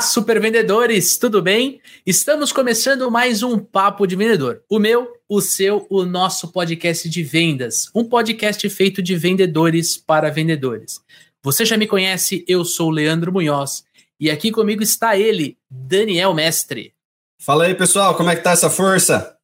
[0.00, 1.78] Olá, super vendedores, tudo bem?
[2.06, 4.62] Estamos começando mais um Papo de Vendedor.
[4.66, 7.90] O meu, o seu, o nosso podcast de vendas.
[7.94, 11.02] Um podcast feito de vendedores para vendedores.
[11.42, 13.84] Você já me conhece, eu sou o Leandro Munhoz
[14.18, 16.94] e aqui comigo está ele, Daniel Mestre.
[17.38, 19.36] Fala aí, pessoal, como é que tá essa força?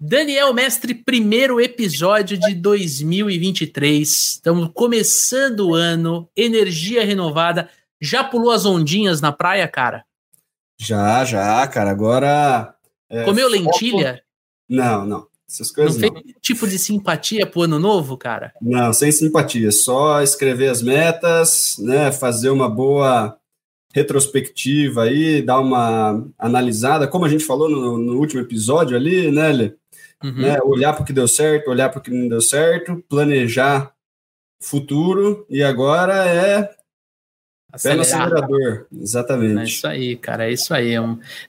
[0.00, 4.08] Daniel Mestre, primeiro episódio de 2023.
[4.08, 7.68] Estamos começando o ano, energia renovada.
[8.00, 10.04] Já pulou as ondinhas na praia, cara?
[10.78, 11.90] Já, já, cara.
[11.90, 12.74] Agora.
[13.10, 14.22] É, Comeu lentilha?
[14.68, 15.26] Não, não.
[15.48, 16.08] Essas coisas não.
[16.08, 18.52] Não fez tipo de simpatia pro ano novo, cara?
[18.60, 19.72] Não, sem simpatia.
[19.72, 22.12] Só escrever as metas, né?
[22.12, 23.38] Fazer uma boa
[23.94, 29.50] retrospectiva aí, dar uma analisada, como a gente falou no, no último episódio ali, né,
[29.50, 29.74] Lê?
[30.22, 30.42] Uhum.
[30.42, 30.58] Né?
[30.62, 33.92] Olhar para o que deu certo, olhar para o que não deu certo, planejar
[34.60, 36.70] futuro, e agora é
[37.82, 39.60] Pé no acelerador, exatamente.
[39.60, 40.94] É isso aí, cara, é isso aí.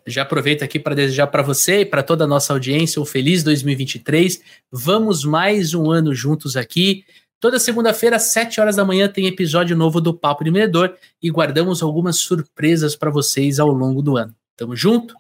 [0.06, 3.42] Já aproveito aqui para desejar para você e para toda a nossa audiência um feliz
[3.42, 4.42] 2023.
[4.70, 7.06] Vamos mais um ano juntos aqui.
[7.40, 11.32] Toda segunda-feira, às 7 horas da manhã, tem episódio novo do Papo de Vendedor e
[11.32, 14.36] guardamos algumas surpresas para vocês ao longo do ano.
[14.58, 15.16] Tamo junto?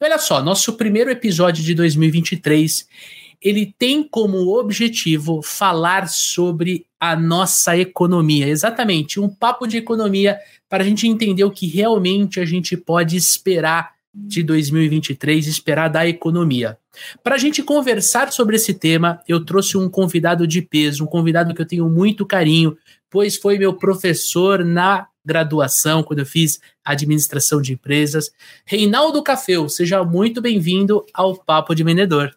[0.00, 2.86] E olha só, nosso primeiro episódio de 2023
[3.42, 8.48] ele tem como objetivo falar sobre a nossa economia.
[8.48, 13.16] Exatamente, um papo de economia para a gente entender o que realmente a gente pode
[13.16, 16.78] esperar de 2023, esperar da economia.
[17.22, 21.54] Para a gente conversar sobre esse tema, eu trouxe um convidado de peso, um convidado
[21.54, 22.76] que eu tenho muito carinho,
[23.10, 28.30] pois foi meu professor na graduação, quando eu fiz administração de empresas.
[28.64, 32.34] Reinaldo Cafeu, seja muito bem-vindo ao Papo de Vendedor.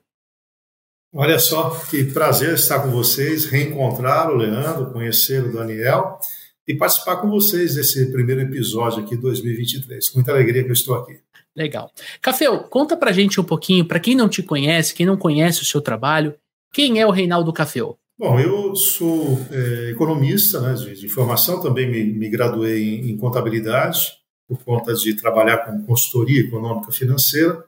[1.14, 6.20] Olha só, que prazer estar com vocês, reencontrar o Leandro, conhecer o Daniel
[6.68, 10.08] e participar com vocês desse primeiro episódio aqui 2023.
[10.10, 11.20] Com muita alegria que eu estou aqui.
[11.56, 11.92] Legal.
[12.22, 15.66] Cafeu, conta pra gente um pouquinho, para quem não te conhece, quem não conhece o
[15.66, 16.36] seu trabalho,
[16.72, 17.98] quem é o Reinaldo Cafeu?
[18.18, 23.18] Bom, eu sou é, economista né, de, de, formação, também me, me graduei em, em
[23.18, 24.12] contabilidade,
[24.48, 27.64] por conta de trabalhar com consultoria econômica financeira.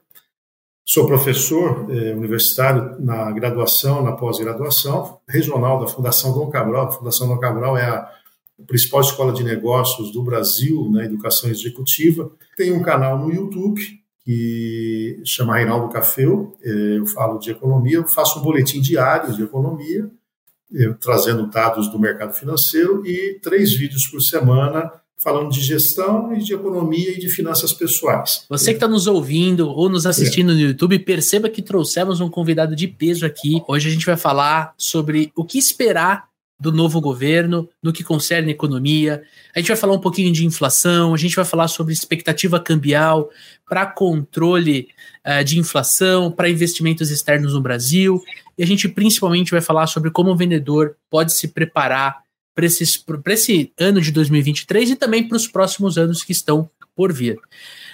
[0.84, 6.88] Sou professor eh, universitário na graduação, na pós-graduação, regional da Fundação Dom Cabral.
[6.88, 8.10] A Fundação Dom Cabral é a
[8.66, 12.30] principal escola de negócios do Brasil na educação executiva.
[12.56, 13.80] Tenho um canal no YouTube
[14.24, 16.56] que chama Reinaldo Cafeu.
[16.60, 20.10] Eh, eu falo de economia, eu faço um boletim diário de economia,
[20.74, 24.90] eh, trazendo dados do mercado financeiro e três vídeos por semana
[25.22, 28.44] falando de gestão e de economia e de finanças pessoais.
[28.48, 30.54] Você que está nos ouvindo ou nos assistindo é.
[30.54, 33.62] no YouTube, perceba que trouxemos um convidado de peso aqui.
[33.68, 36.28] Hoje a gente vai falar sobre o que esperar
[36.58, 39.22] do novo governo no que concerne economia.
[39.54, 43.30] A gente vai falar um pouquinho de inflação, a gente vai falar sobre expectativa cambial
[43.68, 44.88] para controle
[45.26, 48.20] uh, de inflação, para investimentos externos no Brasil.
[48.56, 52.22] E a gente principalmente vai falar sobre como o vendedor pode se preparar
[52.54, 57.38] para esse ano de 2023 e também para os próximos anos que estão por vir.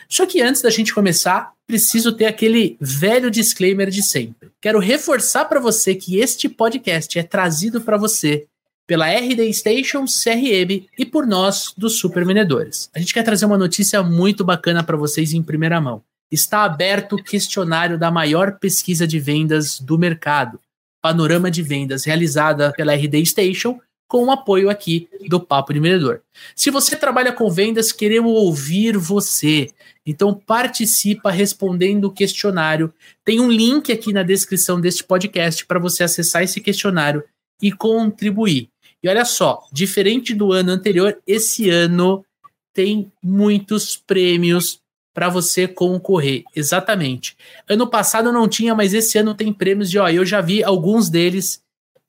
[0.09, 4.51] Só que antes da gente começar, preciso ter aquele velho disclaimer de sempre.
[4.61, 8.47] Quero reforçar para você que este podcast é trazido para você
[8.87, 12.89] pela RD Station CRM e por nós dos Super Vendedores.
[12.95, 16.03] A gente quer trazer uma notícia muito bacana para vocês em primeira mão.
[16.31, 20.59] Está aberto o questionário da maior pesquisa de vendas do mercado,
[21.03, 26.23] Panorama de Vendas, realizada pela RD Station com o apoio aqui do Papo de Vendedor.
[26.57, 29.71] Se você trabalha com vendas, queremos ouvir você.
[30.05, 32.93] Então participa respondendo o questionário.
[33.23, 37.23] Tem um link aqui na descrição deste podcast para você acessar esse questionário
[37.63, 38.71] e contribuir.
[39.03, 42.25] E olha só, diferente do ano anterior, esse ano
[42.73, 44.81] tem muitos prêmios
[45.13, 46.45] para você concorrer.
[46.55, 47.37] Exatamente.
[47.69, 51.11] Ano passado não tinha, mas esse ano tem prêmios de, ó, eu já vi alguns
[51.11, 51.61] deles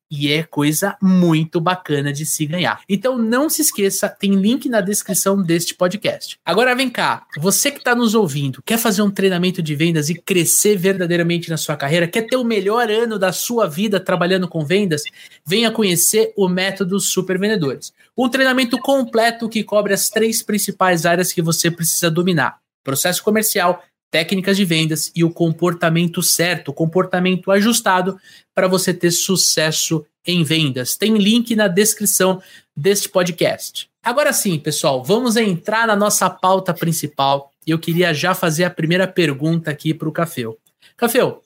[0.10, 2.82] e é coisa muito bacana de se ganhar.
[2.90, 6.40] Então não se esqueça, tem link na descrição deste podcast.
[6.44, 10.16] Agora vem cá, você que está nos ouvindo, quer fazer um treinamento de vendas e
[10.16, 14.66] crescer verdadeiramente na sua carreira, quer ter o melhor ano da sua vida trabalhando com
[14.66, 15.04] vendas?
[15.46, 17.94] Venha conhecer o método Super Vendedores.
[18.18, 23.84] Um treinamento completo que cobre as três principais áreas que você precisa dominar: processo comercial,
[24.12, 28.20] técnicas de vendas e o comportamento certo, o comportamento ajustado
[28.56, 30.96] para você ter sucesso em vendas.
[30.96, 32.42] Tem link na descrição
[32.76, 33.90] deste podcast.
[34.04, 38.70] Agora sim, pessoal, vamos entrar na nossa pauta principal e eu queria já fazer a
[38.70, 40.58] primeira pergunta aqui para o Cafeu.
[40.98, 41.42] Cafeu,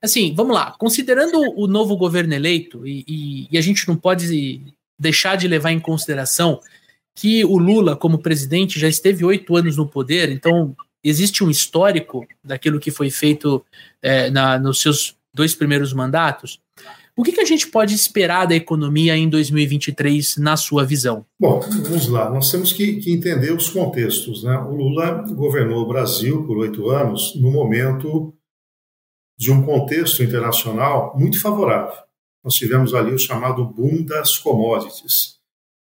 [0.00, 0.74] assim, vamos lá.
[0.78, 4.62] Considerando o novo governo eleito, e, e, e a gente não pode
[4.98, 6.60] deixar de levar em consideração
[7.14, 12.26] que o Lula, como presidente, já esteve oito anos no poder, então existe um histórico
[12.42, 13.64] daquilo que foi feito
[14.02, 16.60] é, na, nos seus dois primeiros mandatos.
[17.16, 21.24] O que, que, a gente pode esperar da economia em 2023, na sua visão?
[21.40, 22.28] Bom, vamos lá.
[22.28, 24.44] Nós temos que, que entender os contextos.
[24.44, 24.54] Né?
[24.58, 28.34] O Lula governou o Brasil por oito anos no momento
[29.38, 31.94] de um contexto internacional muito favorável.
[32.44, 35.36] Nós tivemos ali o chamado boom das commodities.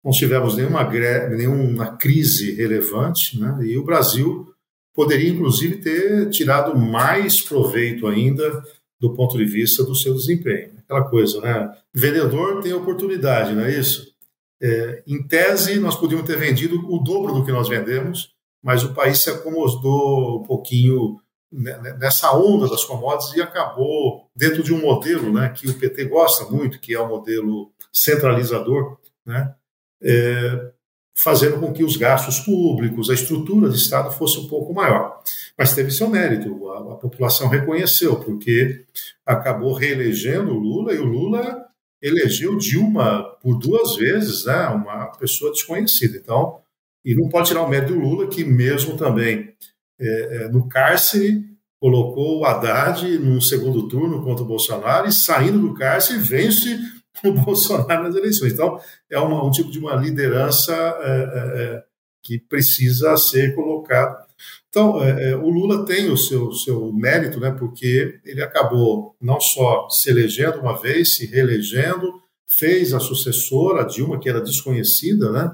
[0.04, 0.84] Não tivemos nenhuma,
[1.30, 3.58] nenhuma crise relevante, né?
[3.62, 4.53] e o Brasil
[4.94, 8.62] poderia, inclusive, ter tirado mais proveito ainda
[9.00, 10.72] do ponto de vista do seu desempenho.
[10.84, 11.76] Aquela coisa, né?
[11.92, 14.14] Vendedor tem oportunidade, não é isso?
[14.62, 18.32] É, em tese, nós podíamos ter vendido o dobro do que nós vendemos,
[18.62, 21.20] mas o país se acomodou um pouquinho
[21.52, 26.50] nessa onda das commodities e acabou dentro de um modelo né, que o PT gosta
[26.50, 29.54] muito, que é o modelo centralizador, né,
[30.02, 30.72] é,
[31.16, 35.20] fazendo com que os gastos públicos, a estrutura do Estado fosse um pouco maior.
[35.56, 38.84] Mas teve seu mérito, a, a população reconheceu, porque
[39.24, 41.64] acabou reelegendo o Lula e o Lula
[42.02, 46.18] elegeu Dilma por duas vezes, né, uma pessoa desconhecida.
[46.18, 46.58] Então,
[47.04, 49.54] e não pode tirar o mérito do Lula, que mesmo também
[50.00, 50.06] é,
[50.44, 51.44] é, no cárcere
[51.80, 56.78] colocou o Haddad no segundo turno contra o Bolsonaro e saindo do cárcere vence
[57.22, 58.52] o Bolsonaro nas eleições.
[58.52, 58.80] Então,
[59.10, 61.84] é uma, um tipo de uma liderança é, é, é
[62.22, 64.24] que precisa ser colocado.
[64.68, 69.38] Então, é, é, o Lula tem o seu, seu mérito, né, porque ele acabou não
[69.38, 75.30] só se elegendo uma vez, se reelegendo, fez a sucessora, a Dilma, que era desconhecida,
[75.30, 75.50] né?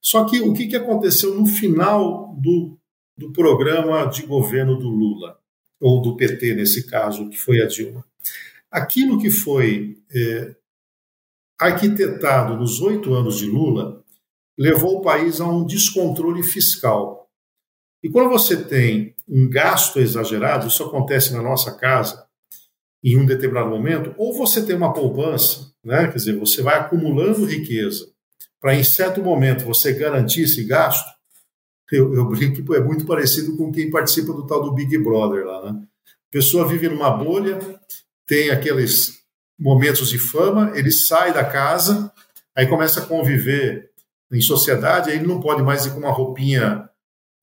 [0.00, 2.78] Só que o que, que aconteceu no final do,
[3.16, 5.38] do programa de governo do Lula,
[5.80, 8.04] ou do PT, nesse caso, que foi a Dilma?
[8.70, 10.54] Aquilo que foi é,
[11.60, 14.02] arquitetado nos oito anos de Lula
[14.58, 17.28] levou o país a um descontrole fiscal.
[18.02, 22.26] E quando você tem um gasto exagerado, isso acontece na nossa casa
[23.02, 26.08] em um determinado momento, ou você tem uma poupança, né?
[26.08, 28.10] quer dizer, você vai acumulando riqueza
[28.60, 31.08] para em certo momento você garantir esse gasto,
[31.90, 35.44] eu, eu brinco que é muito parecido com quem participa do tal do Big Brother
[35.44, 35.82] lá, né?
[36.06, 37.58] A pessoa vive numa bolha,
[38.26, 39.19] tem aqueles
[39.60, 42.10] momentos de fama, ele sai da casa,
[42.56, 43.90] aí começa a conviver
[44.32, 46.88] em sociedade, aí ele não pode mais ir com uma roupinha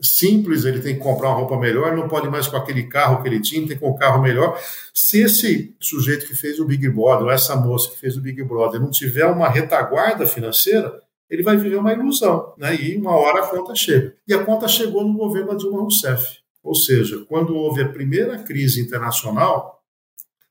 [0.02, 3.28] simples, ele tem que comprar uma roupa melhor, não pode mais com aquele carro que
[3.28, 4.60] ele tinha, tem com um carro melhor.
[4.94, 8.44] Se esse sujeito que fez o Big Brother, ou essa moça que fez o Big
[8.44, 12.76] Brother, não tiver uma retaguarda financeira, ele vai viver uma ilusão, né?
[12.76, 14.16] E uma hora a conta chega.
[14.28, 16.38] E a conta chegou no governo da Dilma Rousseff.
[16.64, 19.82] Ou seja, quando houve a primeira crise internacional,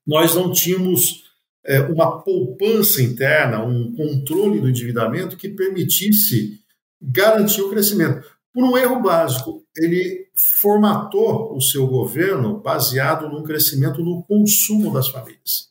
[0.06, 1.25] nós não tínhamos
[1.66, 6.60] é, uma poupança interna, um controle do endividamento que permitisse
[7.02, 8.24] garantir o crescimento.
[8.52, 10.28] Por um erro básico, ele
[10.60, 15.68] formatou o seu governo baseado num crescimento no consumo das famílias.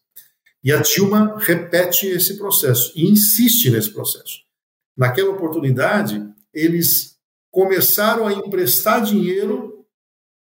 [0.63, 4.39] E a Dilma repete esse processo e insiste nesse processo.
[4.97, 7.15] Naquela oportunidade, eles
[7.51, 9.75] começaram a emprestar dinheiro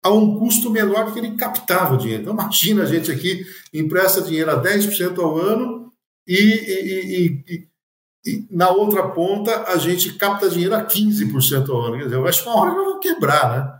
[0.05, 2.21] a um custo menor do que ele captava o dinheiro.
[2.21, 3.43] Então, imagina a gente aqui
[3.73, 5.91] empresta dinheiro a 10% ao ano
[6.27, 7.67] e, e, e,
[8.23, 11.97] e, na outra ponta a gente capta dinheiro a 15% ao ano.
[11.97, 13.79] Quer dizer, acho que uma hora nós vamos quebrar, né?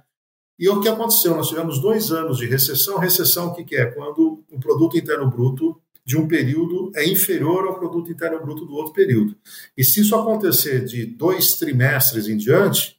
[0.58, 1.36] E o que aconteceu?
[1.36, 2.98] Nós tivemos dois anos de recessão.
[2.98, 3.86] Recessão, o que é?
[3.86, 8.74] Quando o produto interno bruto de um período é inferior ao produto interno bruto do
[8.74, 9.36] outro período.
[9.78, 12.98] E se isso acontecer de dois trimestres em diante,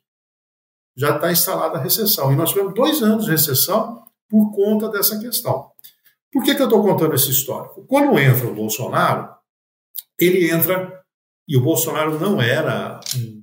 [0.96, 2.32] já está instalada a recessão.
[2.32, 5.70] E nós tivemos dois anos de recessão por conta dessa questão.
[6.32, 7.84] Por que, que eu estou contando esse histórico?
[7.86, 9.28] Quando entra o Bolsonaro,
[10.18, 11.02] ele entra,
[11.46, 13.42] e o Bolsonaro não era um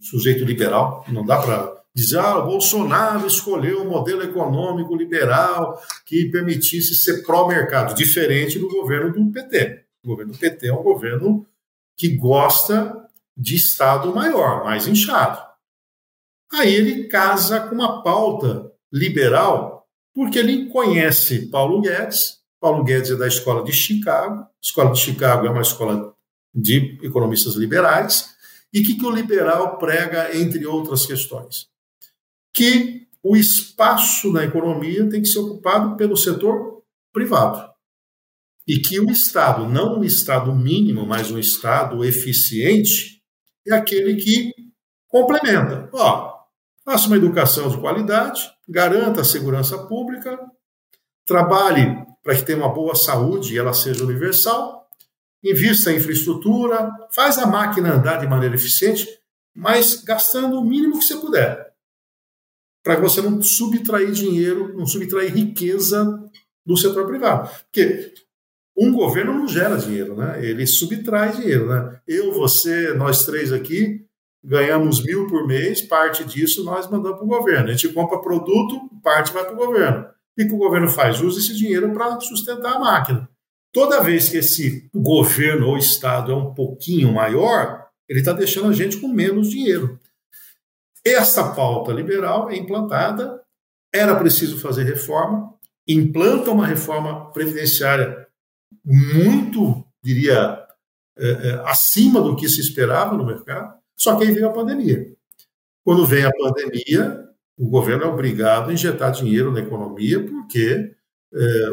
[0.00, 6.30] sujeito liberal, não dá para dizer, ah, o Bolsonaro escolheu um modelo econômico liberal que
[6.30, 9.84] permitisse ser pró-mercado, diferente do governo do PT.
[10.04, 11.46] O governo do PT é um governo
[11.96, 15.47] que gosta de Estado maior, mais inchado.
[16.52, 22.38] Aí ele casa com uma pauta liberal, porque ele conhece Paulo Guedes.
[22.60, 24.40] Paulo Guedes é da escola de Chicago.
[24.40, 26.14] A escola de Chicago é uma escola
[26.54, 28.34] de economistas liberais.
[28.72, 31.68] E o que, que o liberal prega, entre outras questões?
[32.52, 37.68] Que o espaço na economia tem que ser ocupado pelo setor privado.
[38.66, 43.22] E que o Estado, não um Estado mínimo, mas um Estado eficiente,
[43.66, 44.52] é aquele que
[45.08, 45.88] complementa.
[45.92, 46.27] Ó,
[46.88, 50.40] Faça uma educação de qualidade, garanta a segurança pública,
[51.26, 54.88] trabalhe para que tenha uma boa saúde e ela seja universal,
[55.44, 59.06] invista em infraestrutura, faz a máquina andar de maneira eficiente,
[59.54, 61.74] mas gastando o mínimo que você puder,
[62.82, 66.18] para você não subtrair dinheiro, não subtrair riqueza
[66.64, 67.50] do setor privado.
[67.64, 68.14] Porque
[68.74, 70.42] um governo não gera dinheiro, né?
[70.42, 71.68] ele subtrai dinheiro.
[71.68, 72.00] Né?
[72.08, 74.07] Eu, você, nós três aqui,
[74.42, 77.68] ganhamos mil por mês, parte disso nós mandamos para o governo.
[77.68, 80.06] A gente compra produto, parte vai para o governo.
[80.36, 81.20] E o que o governo faz?
[81.20, 83.28] Usa esse dinheiro para sustentar a máquina.
[83.72, 88.72] Toda vez que esse governo ou estado é um pouquinho maior, ele está deixando a
[88.72, 89.98] gente com menos dinheiro.
[91.04, 93.42] Essa pauta liberal é implantada,
[93.92, 95.54] era preciso fazer reforma,
[95.86, 98.26] implanta uma reforma previdenciária
[98.84, 100.66] muito, diria,
[101.18, 105.12] é, é, acima do que se esperava no mercado, só que aí veio a pandemia.
[105.84, 107.28] Quando vem a pandemia,
[107.58, 110.94] o governo é obrigado a injetar dinheiro na economia, porque
[111.34, 111.68] é,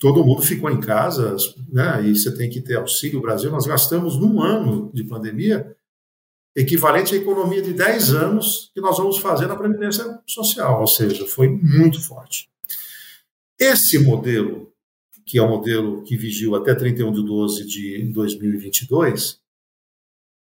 [0.00, 1.36] todo mundo ficou em casa,
[1.68, 3.20] né, e você tem que ter auxílio.
[3.20, 5.76] Brasil, nós gastamos num ano de pandemia
[6.56, 11.26] equivalente à economia de 10 anos que nós vamos fazer na Previdência Social, ou seja,
[11.26, 12.48] foi muito forte.
[13.58, 14.72] Esse modelo,
[15.26, 19.41] que é o modelo que vigiu até 31 de 12 de 2022,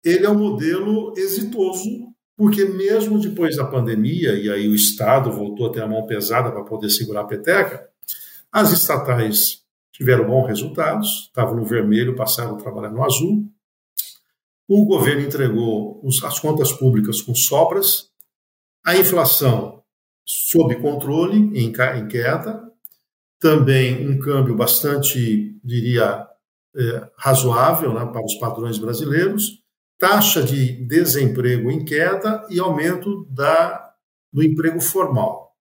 [0.03, 5.67] ele é um modelo exitoso, porque mesmo depois da pandemia, e aí o Estado voltou
[5.67, 7.89] a ter a mão pesada para poder segurar a peteca,
[8.51, 13.45] as estatais tiveram bons resultados, estavam no vermelho, passaram a trabalhar no azul.
[14.67, 18.09] O governo entregou as contas públicas com sobras,
[18.85, 19.83] a inflação
[20.25, 21.71] sob controle, em
[22.07, 22.69] queda,
[23.39, 26.27] também um câmbio bastante, diria,
[26.75, 29.59] é, razoável né, para os padrões brasileiros,
[29.99, 33.93] taxa de desemprego em queda e aumento da,
[34.31, 35.53] do emprego formal.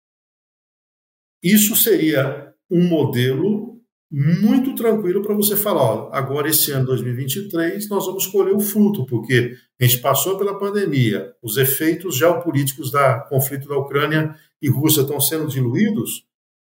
[1.42, 3.78] Isso seria um modelo
[4.10, 9.04] muito tranquilo para você falar, ó, agora esse ano 2023 nós vamos colher o fruto,
[9.04, 15.02] porque a gente passou pela pandemia, os efeitos geopolíticos do conflito da Ucrânia e Rússia
[15.02, 16.24] estão sendo diluídos,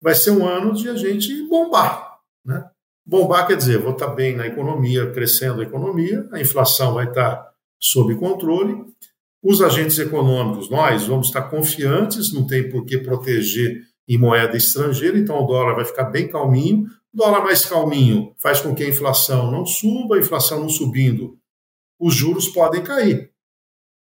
[0.02, 2.68] vai ser um ano de a gente bombar, né?
[3.06, 7.49] Bombar quer dizer, vou estar bem na economia, crescendo a economia, a inflação vai estar
[7.80, 8.86] sob controle,
[9.42, 15.18] os agentes econômicos, nós vamos estar confiantes, não tem por que proteger em moeda estrangeira,
[15.18, 16.88] então o dólar vai ficar bem calminho.
[17.14, 21.38] O dólar mais calminho faz com que a inflação não suba, a inflação não subindo,
[22.00, 23.32] os juros podem cair.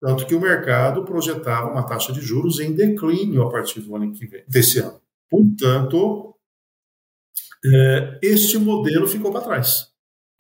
[0.01, 4.13] Tanto que o mercado projetava uma taxa de juros em declínio a partir do ano
[4.13, 5.01] que vem, desse ano.
[5.31, 6.35] Portanto,
[7.65, 9.92] é, este modelo ficou para trás.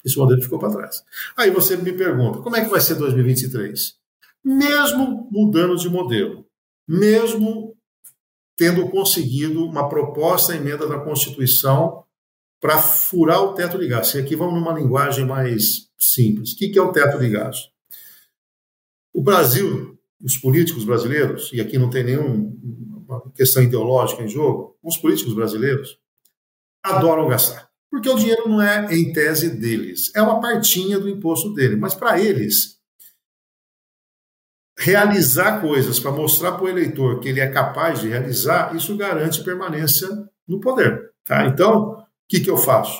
[0.05, 1.03] Esse modelo ficou para trás.
[1.37, 3.97] Aí você me pergunta, como é que vai ser 2023?
[4.45, 6.45] Mesmo mudando de modelo,
[6.87, 7.77] mesmo
[8.57, 12.05] tendo conseguido uma proposta emenda da Constituição
[12.61, 14.15] para furar o teto de gastos.
[14.15, 16.53] E aqui vamos numa linguagem mais simples.
[16.53, 17.73] O que é o teto de gastos?
[19.13, 22.53] O Brasil, os políticos brasileiros, e aqui não tem nenhuma
[23.35, 25.99] questão ideológica em jogo, os políticos brasileiros
[26.83, 27.72] adoram gastar.
[27.93, 30.11] Porque o dinheiro não é, em tese, deles.
[30.17, 31.77] É uma partinha do imposto dele.
[31.77, 32.79] Mas para eles,
[34.79, 39.45] realizar coisas para mostrar para o eleitor que ele é capaz de realizar, isso garante
[39.45, 40.09] permanência
[40.49, 41.11] no poder.
[41.23, 41.45] Tá?
[41.45, 42.99] Então, o que, que eu faço?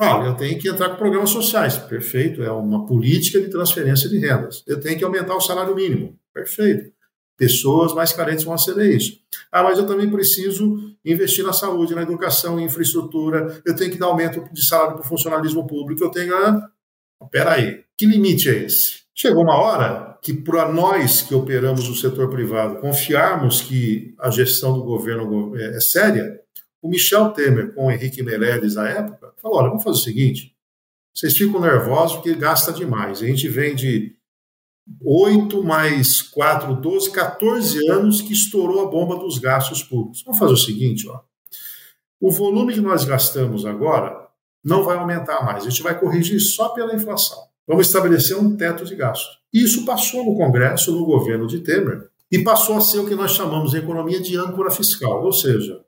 [0.00, 1.78] Olha, eu tenho que entrar com programas sociais.
[1.78, 4.64] Perfeito, é uma política de transferência de rendas.
[4.66, 6.18] Eu tenho que aumentar o salário mínimo.
[6.32, 6.92] Perfeito.
[7.36, 9.18] Pessoas mais carentes vão aceder a isso.
[9.50, 13.60] Ah, mas eu também preciso investir na saúde, na educação, em infraestrutura.
[13.64, 16.04] Eu tenho que dar aumento de salário para o funcionalismo público.
[16.04, 16.34] Eu tenho.
[16.36, 16.70] Ah,
[17.30, 19.04] peraí, que limite é esse?
[19.14, 24.72] Chegou uma hora que para nós que operamos o setor privado confiarmos que a gestão
[24.72, 26.40] do governo é, é séria,
[26.82, 30.54] o Michel Temer com o Henrique Meirelles na época falou: olha, vamos fazer o seguinte,
[31.14, 33.22] vocês ficam nervosos porque gasta demais.
[33.22, 34.16] A gente vem de
[35.02, 40.22] 8 mais 4, 12, 14 anos que estourou a bomba dos gastos públicos.
[40.24, 41.20] Vamos fazer o seguinte, ó.
[42.20, 44.28] O volume que nós gastamos agora
[44.64, 45.66] não vai aumentar mais.
[45.66, 47.38] A gente vai corrigir só pela inflação.
[47.66, 49.38] Vamos estabelecer um teto de gastos.
[49.52, 53.32] Isso passou no Congresso, no governo de Temer, e passou a ser o que nós
[53.32, 55.80] chamamos em economia de âncora fiscal, ou seja,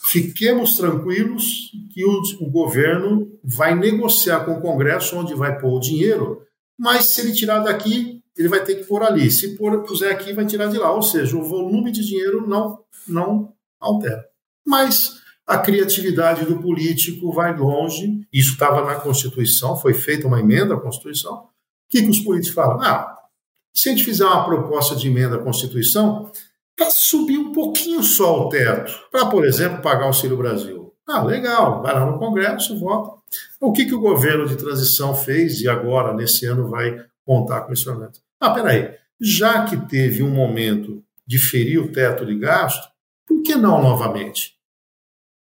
[0.00, 5.80] fiquemos tranquilos que o, o, governo vai negociar com o Congresso onde vai pôr o
[5.80, 6.42] dinheiro,
[6.78, 9.30] mas se ele tirar daqui, ele vai ter que pôr ali.
[9.30, 10.92] Se pôr, puser aqui, vai tirar de lá.
[10.92, 14.24] Ou seja, o volume de dinheiro não, não altera.
[14.66, 18.26] Mas a criatividade do político vai longe.
[18.32, 21.34] Isso estava na Constituição, foi feita uma emenda à Constituição.
[21.34, 21.48] O
[21.90, 22.80] que, que os políticos falam?
[22.80, 23.14] Ah,
[23.72, 26.30] se a gente fizer uma proposta de emenda à Constituição,
[26.76, 30.92] para subir um pouquinho só o teto, para, por exemplo, pagar o Auxílio Brasil.
[31.06, 33.14] Ah, legal, vai lá no Congresso, vota.
[33.60, 37.72] O que, que o governo de transição fez e agora, nesse ano, vai contar com
[37.72, 38.20] esse instrumento?
[38.40, 42.88] Ah, peraí, já que teve um momento de ferir o teto de gasto,
[43.26, 44.54] por que não novamente?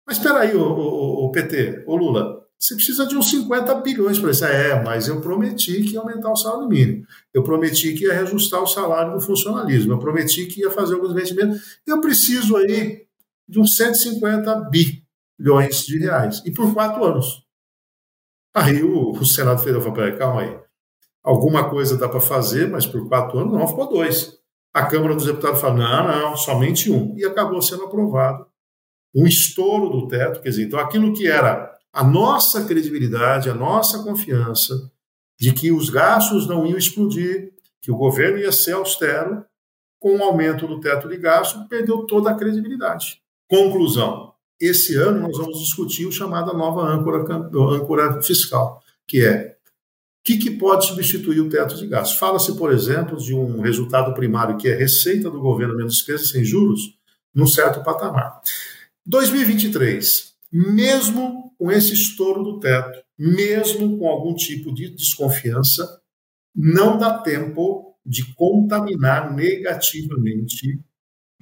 [0.05, 4.19] Mas espera aí, o, o, o, PT, o Lula, você precisa de uns 50 bilhões
[4.19, 4.45] para isso.
[4.45, 7.05] É, mas eu prometi que ia aumentar o salário mínimo.
[7.33, 9.93] Eu prometi que ia reajustar o salário do funcionalismo.
[9.93, 11.79] Eu prometi que ia fazer alguns investimentos.
[11.87, 13.05] Eu preciso aí
[13.47, 16.41] de uns 150 bilhões de reais.
[16.45, 17.43] E por quatro anos.
[18.53, 20.60] Aí o, o Senado Federal falou, peraí, calma aí.
[21.23, 24.39] Alguma coisa dá para fazer, mas por quatro anos não, ficou dois.
[24.73, 27.15] A Câmara dos Deputados falou, não, não, somente um.
[27.17, 28.45] E acabou sendo aprovado
[29.13, 30.41] um estouro do teto.
[30.41, 34.91] Quer dizer, então aquilo que era a nossa credibilidade, a nossa confiança
[35.39, 37.51] de que os gastos não iam explodir,
[37.81, 39.43] que o governo ia ser austero,
[39.99, 43.21] com o aumento do teto de gasto, perdeu toda a credibilidade.
[43.49, 47.23] Conclusão: esse ano nós vamos discutir o chamado nova âncora,
[47.75, 49.50] âncora fiscal, que é
[50.23, 52.17] que, que, pode substituir o teto de gastos?
[52.17, 56.43] Fala-se, por exemplo, de um resultado primário que é receita do governo menos despesa sem
[56.43, 56.81] juros,
[57.33, 58.41] num certo patamar.
[59.05, 66.01] 2023, mesmo com esse estouro do teto, mesmo com algum tipo de desconfiança,
[66.55, 70.79] não dá tempo de contaminar negativamente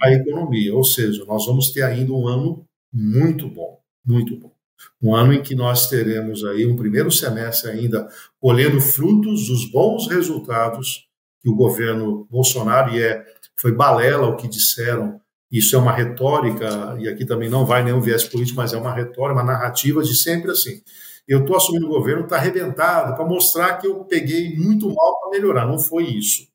[0.01, 0.74] a economia.
[0.75, 4.58] Ou seja, nós vamos ter ainda um ano muito bom, muito bom.
[5.01, 8.07] Um ano em que nós teremos aí um primeiro semestre ainda
[8.39, 11.07] colhendo frutos dos bons resultados
[11.41, 15.21] que o governo Bolsonaro, e é, foi balela o que disseram,
[15.51, 18.93] isso é uma retórica, e aqui também não vai nenhum viés político, mas é uma
[18.93, 20.81] retórica, uma narrativa de sempre assim.
[21.27, 25.29] Eu estou assumindo o governo, está arrebentado, para mostrar que eu peguei muito mal para
[25.29, 25.67] melhorar.
[25.67, 26.48] Não foi isso.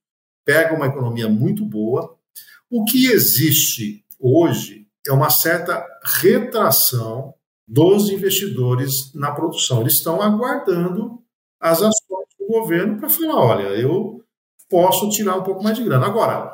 [0.45, 2.17] Pega uma economia muito boa.
[2.69, 5.85] O que existe hoje é uma certa
[6.21, 7.35] retração
[7.67, 9.81] dos investidores na produção.
[9.81, 11.23] Eles estão aguardando
[11.61, 14.23] as ações do governo para falar: olha, eu
[14.69, 16.07] posso tirar um pouco mais de grana.
[16.07, 16.53] Agora,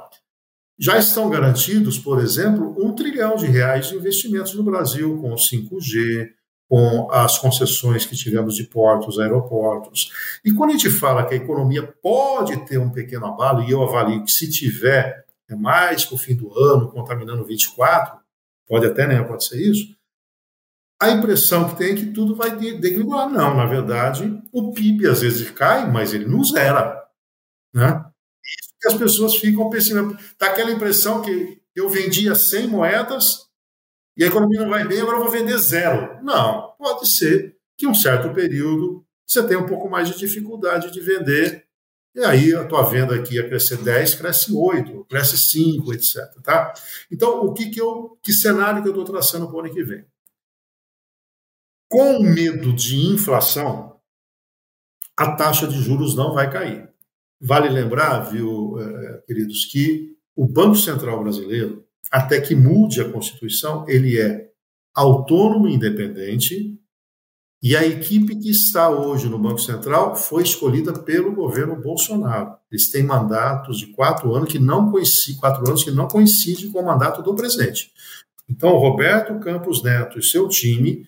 [0.79, 5.37] já estão garantidos, por exemplo, um trilhão de reais de investimentos no Brasil com o
[5.37, 6.31] 5G,
[6.71, 10.11] com as concessões que tivemos de portos, aeroportos.
[10.45, 13.83] E quando a gente fala que a economia pode ter um pequeno abalo, e eu
[13.83, 18.19] avalio que se tiver, é mais para o fim do ano, contaminando 24,
[18.67, 19.95] pode até, né, pode ser isso,
[21.01, 23.31] a impressão que tem é que tudo vai degringolar.
[23.31, 27.03] Não, na verdade, o PIB às vezes cai, mas ele não zera.
[27.73, 28.05] Né?
[28.45, 30.17] Isso que as pessoas ficam pensando.
[30.39, 33.49] Dá aquela impressão que eu vendia 100 moedas
[34.17, 36.23] e a economia não vai bem, agora eu vou vender zero.
[36.23, 41.01] Não, pode ser que um certo período você tenha um pouco mais de dificuldade de
[41.01, 41.65] vender
[42.15, 46.17] e aí a tua venda aqui ia crescer 10, cresce 8, cresce 5, etc.
[46.43, 46.75] Tá?
[47.11, 48.19] Então, o que, que eu.
[48.23, 50.05] Que cenário que eu estou traçando para o ano que vem?
[51.91, 53.97] Com medo de inflação,
[55.17, 56.89] a taxa de juros não vai cair.
[57.41, 63.85] Vale lembrar, viu, eh, queridos, que o Banco Central brasileiro, até que mude a Constituição,
[63.89, 64.51] ele é
[64.95, 66.79] autônomo e independente,
[67.61, 72.55] e a equipe que está hoje no Banco Central foi escolhida pelo governo Bolsonaro.
[72.71, 76.81] Eles têm mandatos de quatro anos que não coincidem, quatro anos que não coincidem com
[76.81, 77.91] o mandato do presidente.
[78.49, 81.07] Então, Roberto Campos Neto e seu time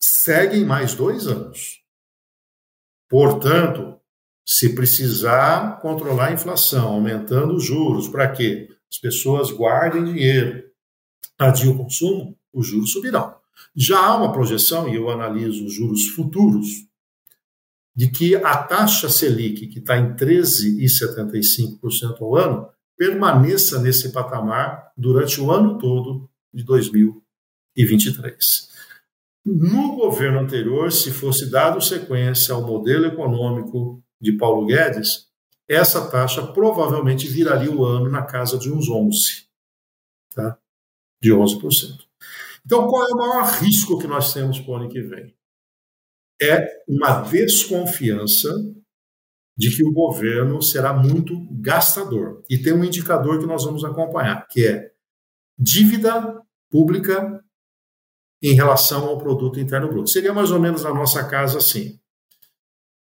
[0.00, 1.82] seguem mais dois anos.
[3.08, 4.00] Portanto,
[4.46, 8.68] se precisar controlar a inflação, aumentando os juros, para quê?
[8.90, 10.64] As pessoas guardem dinheiro,
[11.38, 13.36] adiem o consumo, os juros subirão.
[13.76, 16.66] Já há uma projeção, e eu analiso os juros futuros,
[17.94, 25.40] de que a taxa Selic, que está em 13,75% ao ano, permaneça nesse patamar durante
[25.40, 28.69] o ano todo de 2023.
[29.44, 35.30] No governo anterior, se fosse dado sequência ao modelo econômico de Paulo Guedes,
[35.68, 39.46] essa taxa provavelmente viraria o ano na casa de uns 11,
[40.34, 40.58] tá?
[41.22, 42.10] De 11%.
[42.66, 45.34] Então, qual é o maior risco que nós temos para o ano que vem?
[46.42, 48.48] É uma desconfiança
[49.56, 52.42] de que o governo será muito gastador.
[52.48, 54.90] E tem um indicador que nós vamos acompanhar, que é
[55.58, 57.39] dívida pública
[58.42, 60.10] em relação ao produto interno bruto.
[60.10, 61.98] Seria mais ou menos na nossa casa assim.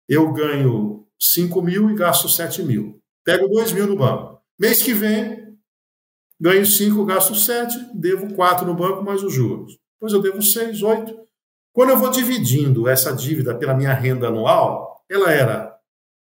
[0.07, 3.01] Eu ganho 5 mil e gasto 7 mil.
[3.23, 4.41] Pego 2 mil no banco.
[4.59, 5.57] Mês que vem,
[6.39, 9.77] ganho 5, gasto 7, devo 4 no banco mais os juros.
[9.93, 11.27] Depois eu devo 6, 8.
[11.73, 15.77] Quando eu vou dividindo essa dívida pela minha renda anual, ela era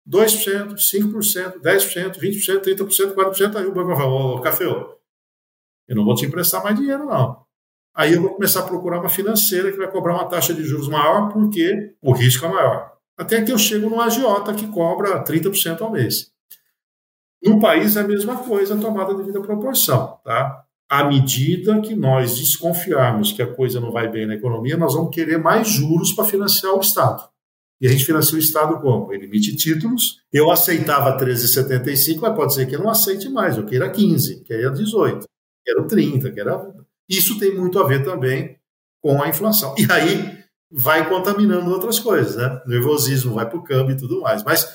[0.08, 3.56] 2%, 5%, 10%, 20%, 30%, 40%.
[3.58, 4.96] Aí o banco vai falar, ô, Cafeô,
[5.88, 7.41] eu não vou te emprestar mais dinheiro, não.
[7.94, 10.88] Aí eu vou começar a procurar uma financeira que vai cobrar uma taxa de juros
[10.88, 12.92] maior porque o risco é maior.
[13.18, 16.32] Até que eu chego num agiota que cobra 30% ao mês.
[17.44, 20.64] No país é a mesma coisa, tomada devida proporção, tá?
[20.88, 25.14] À medida que nós desconfiarmos que a coisa não vai bem na economia, nós vamos
[25.14, 27.24] querer mais juros para financiar o Estado.
[27.80, 29.12] E a gente financia o Estado como?
[29.12, 30.22] Ele emite títulos.
[30.32, 33.58] Eu aceitava 13,75, mas pode ser que eu não aceite mais.
[33.58, 35.26] Eu queira 15, queira 18,
[35.66, 36.74] quero 30, queira.
[37.12, 38.58] Isso tem muito a ver também
[39.02, 39.76] com a inflação.
[39.78, 40.40] E aí
[40.72, 42.62] vai contaminando outras coisas, né?
[42.66, 44.44] Nervosismo vai para o câmbio e tudo mais.
[44.46, 44.66] Mas,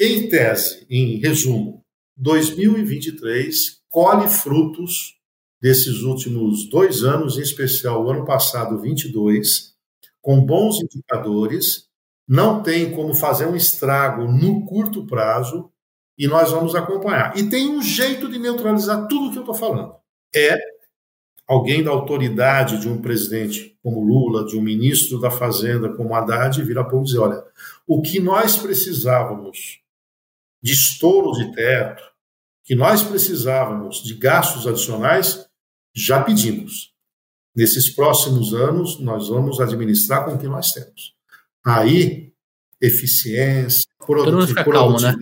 [0.00, 1.84] em tese, em resumo,
[2.16, 5.14] 2023 colhe frutos
[5.62, 9.72] desses últimos dois anos, em especial o ano passado, 22,
[10.20, 11.86] com bons indicadores,
[12.26, 15.70] não tem como fazer um estrago no curto prazo
[16.18, 17.36] e nós vamos acompanhar.
[17.36, 19.94] E tem um jeito de neutralizar tudo o que eu estou falando.
[20.34, 20.73] É
[21.46, 26.62] alguém da autoridade de um presidente como Lula, de um ministro da Fazenda como Haddad,
[26.62, 27.42] vir a pouco dizer: olha,
[27.86, 29.80] o que nós precisávamos
[30.62, 32.02] de estouro de teto,
[32.64, 35.46] que nós precisávamos de gastos adicionais,
[35.94, 36.92] já pedimos.
[37.54, 41.14] Nesses próximos anos, nós vamos administrar com o que nós temos.
[41.64, 42.32] Aí,
[42.80, 44.70] eficiência, produtividade.
[44.70, 45.14] Calmo, né?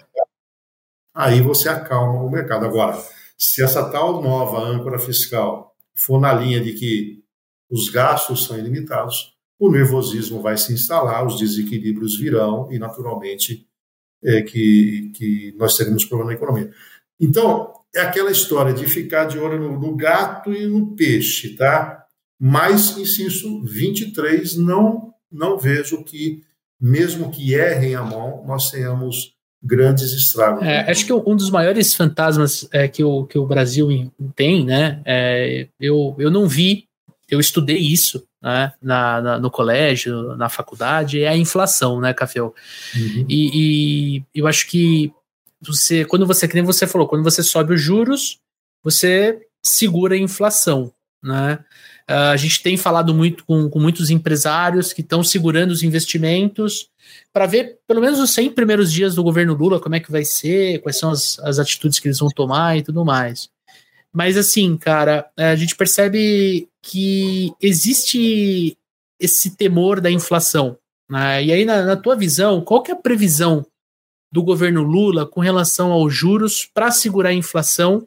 [1.14, 2.64] Aí você acalma o mercado.
[2.64, 2.96] Agora,
[3.36, 7.22] se essa tal nova âncora fiscal for na linha de que
[7.70, 13.66] os gastos são ilimitados, o nervosismo vai se instalar, os desequilíbrios virão e, naturalmente,
[14.22, 16.72] é, que, que nós teremos problema na economia.
[17.20, 22.04] Então, é aquela história de ficar de olho no, no gato e no peixe, tá?
[22.40, 26.42] Mas, insisto, 23 não, não vejo que,
[26.80, 30.64] mesmo que errem a mão, nós tenhamos grandes estragos.
[30.64, 35.00] É, acho que um dos maiores fantasmas é, que, o, que o Brasil tem, né?
[35.04, 36.86] É, eu, eu não vi,
[37.30, 42.54] eu estudei isso né, na, na, no colégio, na faculdade, é a inflação, né, Caféu?
[42.94, 43.26] Uhum.
[43.28, 45.12] E, e, eu acho que
[45.60, 48.38] você, quando você, que nem você falou, quando você sobe os juros,
[48.82, 50.92] você segura a inflação,
[51.22, 51.58] né?
[52.10, 56.88] Uh, a gente tem falado muito com, com muitos empresários que estão segurando os investimentos
[57.32, 60.24] para ver pelo menos os 100 primeiros dias do governo Lula, como é que vai
[60.24, 63.48] ser, quais são as, as atitudes que eles vão tomar e tudo mais.
[64.12, 68.76] Mas assim, cara, é, a gente percebe que existe
[69.18, 70.76] esse temor da inflação.
[71.08, 71.44] Né?
[71.44, 73.64] E aí, na, na tua visão, qual que é a previsão
[74.30, 78.06] do governo Lula com relação aos juros para segurar a inflação?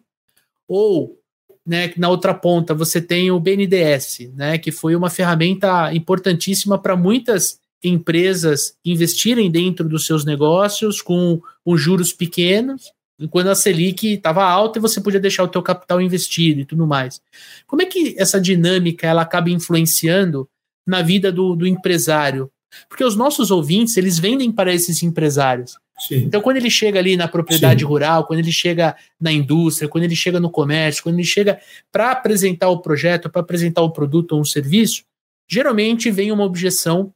[0.67, 1.17] Ou,
[1.65, 6.95] né, na outra ponta, você tem o BNDES, né, que foi uma ferramenta importantíssima para
[6.95, 11.41] muitas empresas investirem dentro dos seus negócios com,
[11.75, 12.91] juros pequenos,
[13.29, 16.85] quando a Selic estava alta e você podia deixar o teu capital investido e tudo
[16.85, 17.21] mais.
[17.65, 20.47] Como é que essa dinâmica ela acaba influenciando
[20.85, 22.51] na vida do, do empresário?
[22.89, 25.77] Porque os nossos ouvintes, eles vendem para esses empresários.
[25.97, 26.17] Sim.
[26.17, 27.85] Então, quando ele chega ali na propriedade Sim.
[27.85, 31.59] rural, quando ele chega na indústria, quando ele chega no comércio, quando ele chega
[31.91, 35.03] para apresentar o projeto, para apresentar o produto ou um serviço,
[35.47, 37.13] geralmente vem uma objeção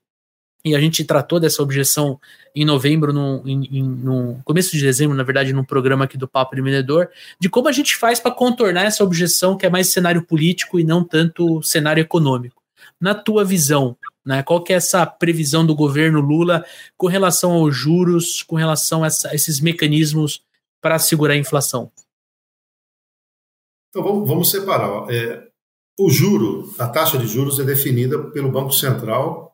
[0.63, 2.19] e a gente tratou dessa objeção
[2.53, 6.27] em novembro, no, em, em, no começo de dezembro, na verdade, num programa aqui do
[6.27, 10.21] Papo Empreendedor, de como a gente faz para contornar essa objeção que é mais cenário
[10.21, 12.61] político e não tanto cenário econômico.
[12.99, 13.95] Na tua visão,
[14.29, 16.65] né, qual que é essa previsão do governo Lula
[16.95, 20.43] com relação aos juros, com relação a, essa, a esses mecanismos
[20.81, 21.91] para segurar a inflação?
[23.89, 25.09] Então vamos, vamos separar.
[25.11, 25.47] É,
[25.99, 29.49] o juro, a taxa de juros é definida pelo Banco Central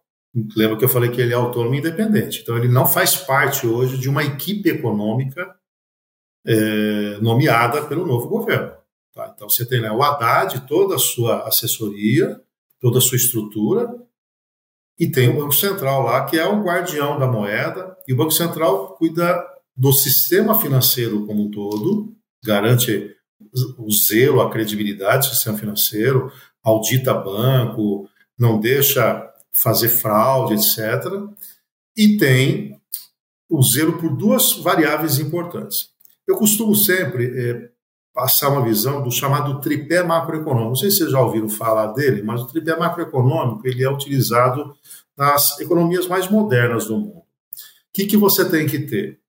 [0.55, 2.41] Lembra que eu falei que ele é autônomo e independente.
[2.41, 5.55] Então, ele não faz parte hoje de uma equipe econômica
[6.45, 8.73] é, nomeada pelo novo governo.
[9.13, 9.31] Tá?
[9.33, 12.41] Então, você tem né, o Haddad, toda a sua assessoria,
[12.81, 13.95] toda a sua estrutura,
[14.99, 18.31] e tem o Banco Central lá, que é o guardião da moeda, e o Banco
[18.31, 19.43] Central cuida
[19.75, 23.13] do sistema financeiro como um todo, garante
[23.77, 26.31] o zelo, a credibilidade do sistema financeiro,
[26.63, 30.79] audita banco, não deixa fazer fraude, etc.
[31.95, 32.79] E tem
[33.49, 35.89] o zelo por duas variáveis importantes.
[36.27, 37.69] Eu costumo sempre é,
[38.15, 40.69] passar uma visão do chamado tripé macroeconômico.
[40.69, 44.73] Não sei se vocês já ouviram falar dele, mas o tripé macroeconômico ele é utilizado
[45.17, 47.17] nas economias mais modernas do mundo.
[47.17, 47.23] O
[47.91, 49.19] que, que você tem que ter?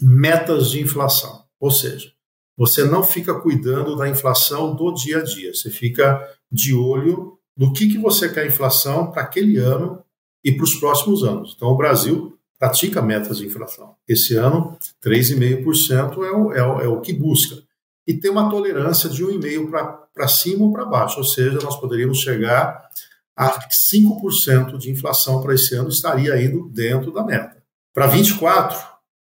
[0.00, 1.44] Metas de inflação.
[1.60, 2.10] Ou seja,
[2.56, 7.74] você não fica cuidando da inflação do dia a dia, você fica de olho do
[7.74, 10.02] que, que você quer inflação para aquele ano
[10.42, 11.52] e para os próximos anos.
[11.54, 13.94] Então, o Brasil pratica metas de inflação.
[14.08, 17.67] Esse ano, 3,5% é o, é, o, é o que busca.
[18.08, 19.70] E tem uma tolerância de 1,5%
[20.14, 22.88] para cima ou para baixo, ou seja, nós poderíamos chegar
[23.36, 27.62] a 5% de inflação para esse ano, estaria indo dentro da meta.
[27.92, 28.78] Para 24,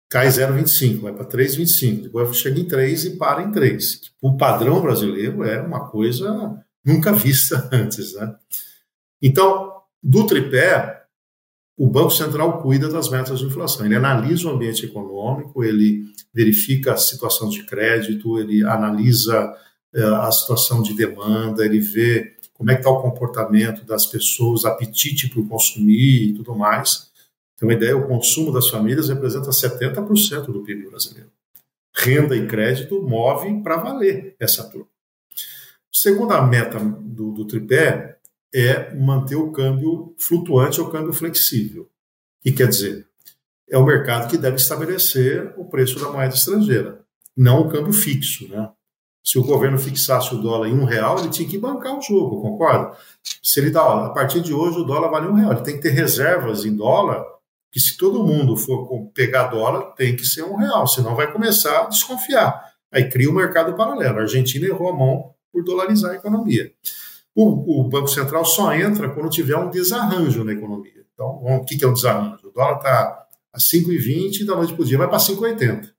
[0.09, 4.03] cai 0,25, vai para 3,25, depois chega em 3 e para em 3.
[4.23, 8.15] O padrão brasileiro é uma coisa nunca vista antes.
[8.15, 8.37] Né?
[9.21, 10.96] Então, do tripé,
[11.77, 13.85] o Banco Central cuida das metas de inflação.
[13.85, 19.55] Ele analisa o ambiente econômico, ele verifica a situação de crédito, ele analisa
[19.93, 24.65] eh, a situação de demanda, ele vê como é que está o comportamento das pessoas,
[24.65, 27.11] apetite para consumir e tudo mais.
[27.59, 31.31] Tem uma ideia, o consumo das famílias representa 70% do PIB brasileiro.
[31.95, 34.89] Renda e crédito move para valer essa turma.
[35.93, 38.16] Segunda meta do, do tripé
[38.59, 41.83] é manter o câmbio flutuante ou câmbio flexível.
[41.83, 41.89] O
[42.43, 43.07] que quer dizer?
[43.69, 47.05] É o mercado que deve estabelecer o preço da moeda estrangeira,
[47.37, 48.49] não o câmbio fixo.
[48.49, 48.71] Né?
[49.23, 52.41] Se o governo fixasse o dólar em um real, ele tinha que bancar o jogo,
[52.41, 52.97] concorda?
[53.43, 55.77] Se ele dá, ó, a partir de hoje o dólar vale um real, ele tem
[55.77, 57.23] que ter reservas em dólar
[57.71, 61.83] que se todo mundo for pegar dólar, tem que ser um real, senão vai começar
[61.83, 62.73] a desconfiar.
[62.91, 64.19] Aí cria um mercado paralelo.
[64.19, 66.73] A Argentina errou a mão por dolarizar a economia.
[67.39, 71.05] O, o Banco Central só entra quando tiver um desarranjo na economia.
[71.13, 72.49] Então, o que é um desarranjo?
[72.49, 75.91] O dólar está a 5,20 e da noite para o dia vai para 5,80.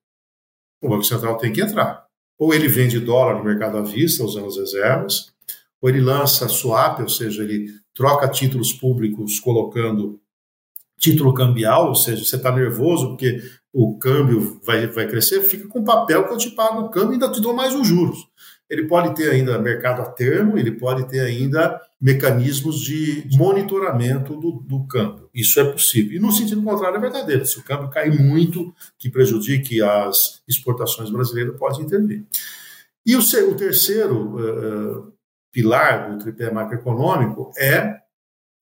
[0.81, 2.07] O Banco Central tem que entrar.
[2.39, 5.31] Ou ele vende dólar no mercado à vista, usando as reservas,
[5.79, 10.19] ou ele lança swap, ou seja, ele troca títulos públicos colocando
[10.99, 13.39] título cambial, ou seja, você está nervoso porque
[13.71, 17.13] o câmbio vai, vai crescer, fica com papel que eu te pago o câmbio e
[17.13, 18.27] ainda te dou mais os juros.
[18.69, 24.51] Ele pode ter ainda mercado a termo, ele pode ter ainda mecanismos de monitoramento do,
[24.51, 25.29] do câmbio.
[25.33, 26.17] Isso é possível.
[26.17, 27.45] E no sentido contrário é verdadeiro.
[27.45, 32.25] Se o câmbio cair muito, que prejudique as exportações brasileiras, pode intervir.
[33.05, 35.13] E o, o terceiro uh,
[35.51, 37.97] pilar do tripé macroeconômico é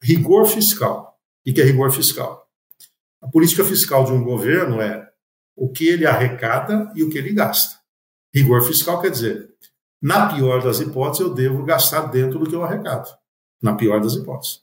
[0.01, 1.19] rigor fiscal.
[1.45, 2.47] O que é rigor fiscal?
[3.21, 5.09] A política fiscal de um governo é
[5.55, 7.79] o que ele arrecada e o que ele gasta.
[8.33, 9.49] Rigor fiscal quer dizer,
[10.05, 13.09] na pior das hipóteses, eu devo gastar dentro do que eu arrecado.
[13.59, 14.59] Na pior das hipóteses.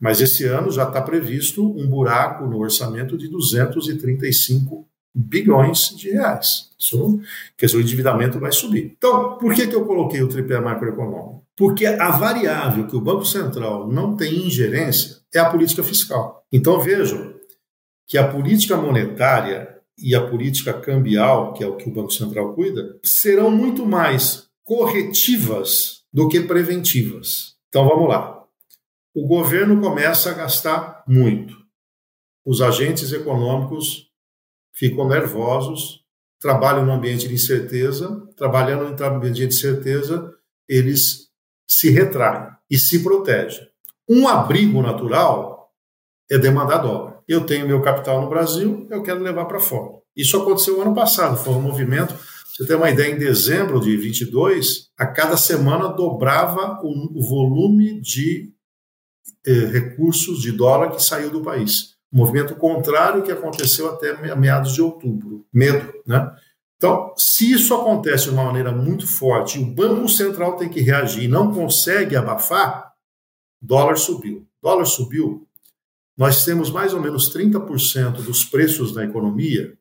[0.00, 6.70] Mas esse ano já está previsto um buraco no orçamento de 235 bilhões de reais.
[6.78, 7.20] Isso,
[7.58, 8.94] que o endividamento vai subir.
[8.96, 11.44] Então, por que, que eu coloquei o tripé macroeconômico?
[11.54, 16.42] Porque a variável que o Banco Central não tem ingerência é a política fiscal.
[16.50, 17.34] Então vejam
[18.06, 22.54] que a política monetária e a política cambial, que é o que o Banco Central
[22.54, 27.56] cuida, serão muito mais corretivas do que preventivas.
[27.68, 28.40] Então vamos lá.
[29.12, 31.56] O governo começa a gastar muito.
[32.46, 34.12] Os agentes econômicos
[34.72, 36.04] ficam nervosos,
[36.38, 40.32] trabalham no ambiente de incerteza, trabalhando no ambiente de incerteza,
[40.68, 41.30] eles
[41.68, 43.66] se retraem e se protegem.
[44.08, 45.68] Um abrigo natural
[46.30, 47.20] é demandar dólar.
[47.26, 49.98] Eu tenho meu capital no Brasil, eu quero levar para fora.
[50.16, 52.14] Isso aconteceu ano passado, foi um movimento.
[52.60, 58.52] Você tem uma ideia, em dezembro de 22, a cada semana dobrava o, volume de
[59.46, 61.94] eh, recursos de dólar que saiu do país.
[62.12, 65.46] Um movimento contrário que aconteceu até meados de outubro.
[65.50, 66.30] Medo, né?
[66.76, 70.82] Então, se isso acontece de uma maneira muito forte e o Banco Central tem que
[70.82, 72.92] reagir e não consegue abafar,
[73.58, 74.46] Dólar subiu.
[74.62, 75.48] Dólar subiu.
[76.14, 79.79] Nós temos mais ou menos 30% dos preços da economia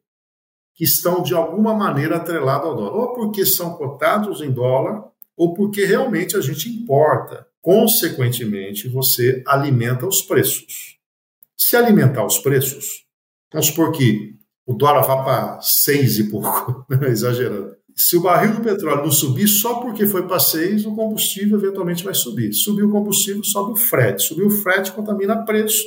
[0.80, 5.04] que estão de alguma maneira atrelados ao dólar, ou porque são cotados em dólar,
[5.36, 7.46] ou porque realmente a gente importa.
[7.62, 10.98] Consequentemente, você alimenta os preços.
[11.58, 13.04] Se alimentar os preços,
[13.52, 17.76] vamos supor que o dólar vá para seis e pouco, exagerando.
[17.94, 22.06] Se o barril do petróleo não subir só porque foi para seis, o combustível eventualmente
[22.06, 22.54] vai subir.
[22.54, 24.24] Subiu o combustível, sobe o frete.
[24.24, 25.84] Subiu o frete, contamina preço.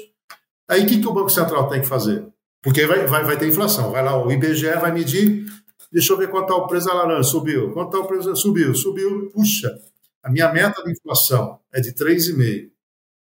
[0.69, 2.31] Aí o que, que o Banco Central tem que fazer?
[2.63, 3.91] Porque vai, vai, vai ter inflação.
[3.91, 5.45] Vai lá, o IBGE vai medir.
[5.91, 7.25] Deixa eu ver quanto está o preço da laranja.
[7.25, 7.73] Subiu.
[7.73, 8.37] Quanto está o preço?
[8.37, 8.75] Subiu.
[8.75, 9.31] Subiu.
[9.31, 9.77] Puxa,
[10.23, 12.71] a minha meta de inflação é de 3,5.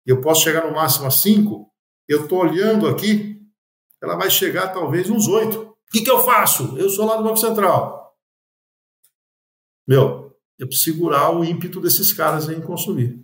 [0.04, 1.70] Eu posso chegar no máximo a 5.
[2.08, 3.40] Eu estou olhando aqui,
[4.02, 5.58] ela vai chegar talvez uns 8.
[5.60, 6.76] O que, que eu faço?
[6.76, 8.02] Eu sou lá do Banco Central
[9.86, 13.20] meu, eu preciso segurar o ímpeto desses caras em consumir.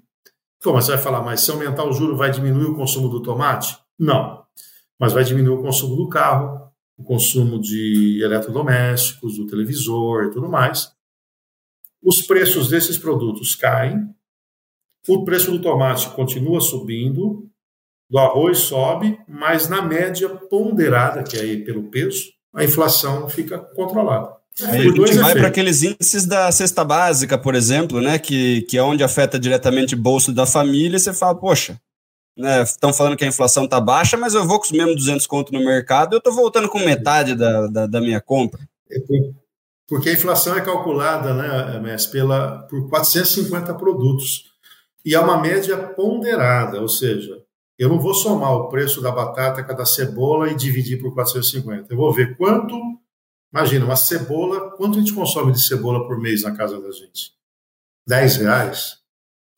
[0.63, 3.79] Como você vai falar, mas se aumentar o juro vai diminuir o consumo do tomate?
[3.99, 4.38] Não.
[4.99, 10.49] Mas vai diminuir o consumo do carro, o consumo de eletrodomésticos, do televisor e tudo
[10.49, 10.93] mais.
[12.03, 14.09] Os preços desses produtos caem,
[15.09, 17.49] o preço do tomate continua subindo,
[18.11, 23.59] do arroz sobe, mas na média ponderada, que é aí pelo peso, a inflação fica
[23.59, 24.37] controlada.
[24.63, 28.19] Aí a gente vai para aqueles índices da cesta básica, por exemplo, né?
[28.19, 31.81] Que, que é onde afeta diretamente o bolso da família, e você fala, poxa,
[32.39, 32.63] né?
[32.63, 35.53] Estão falando que a inflação está baixa, mas eu vou com os mesmos 200 conto
[35.53, 38.61] no mercado, eu estou voltando com metade da, da, da minha compra.
[38.91, 38.99] É
[39.89, 44.45] porque a inflação é calculada, né, Messi, pela, por 450 produtos.
[45.03, 47.43] E é uma média ponderada, ou seja,
[47.79, 51.15] eu não vou somar o preço da batata com a da cebola e dividir por
[51.15, 51.91] 450.
[51.91, 52.79] Eu vou ver quanto,
[53.51, 57.33] imagina, uma cebola, quanto a gente consome de cebola por mês na casa da gente?
[58.07, 58.98] 10 reais?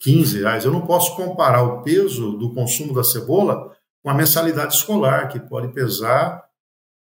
[0.00, 0.64] 15 reais.
[0.64, 5.38] Eu não posso comparar o peso do consumo da cebola com a mensalidade escolar, que
[5.38, 6.42] pode pesar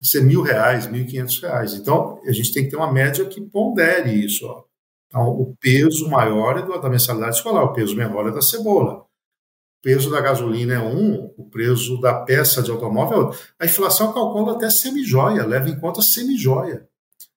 [0.03, 1.75] ser mil reais, mil e quinhentos reais.
[1.75, 4.47] Então, a gente tem que ter uma média que pondere isso.
[4.47, 4.65] Ó.
[5.09, 9.01] Então, o peso maior é da mensalidade escolar, o peso menor é da cebola.
[9.01, 13.41] O peso da gasolina é um, o peso da peça de automóvel é outro.
[13.59, 16.87] A inflação calcula até semijoia, leva em conta semijoia.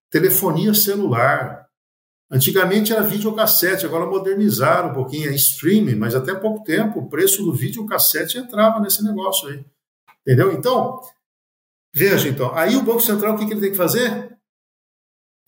[0.10, 1.61] Telefonia celular,
[2.32, 7.44] Antigamente era videocassete, agora modernizaram um pouquinho, é streaming, mas até pouco tempo o preço
[7.44, 9.65] do videocassete entrava nesse negócio aí.
[10.22, 10.54] Entendeu?
[10.54, 11.02] Então,
[11.94, 14.38] veja então, aí o Banco Central o que, que ele tem que fazer?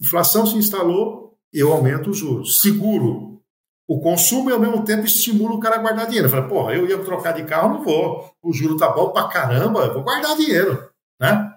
[0.02, 2.60] Inflação se instalou, eu aumento os juros.
[2.60, 3.41] Seguro
[3.88, 6.30] o consumo e ao mesmo tempo estimula o cara a guardar dinheiro.
[6.30, 8.30] Fala, porra, eu ia trocar de carro, não vou.
[8.41, 10.89] O juro tá bom pra caramba, eu vou guardar dinheiro.
[11.17, 11.50] Né?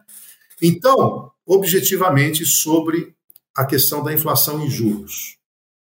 [0.62, 3.15] Então, objetivamente, sobre
[3.57, 5.38] a questão da inflação em juros.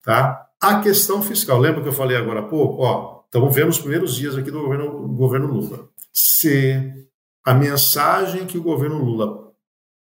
[0.03, 0.47] Tá?
[0.61, 2.83] A questão fiscal, lembra que eu falei agora há pouco?
[2.83, 5.89] Ó, estamos vendo os primeiros dias aqui do governo, governo Lula.
[6.13, 7.09] Se
[7.45, 9.53] a mensagem que o governo Lula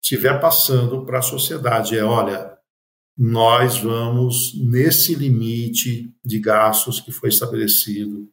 [0.02, 2.56] estiver passando para a sociedade é: olha,
[3.18, 8.30] nós vamos nesse limite de gastos que foi estabelecido,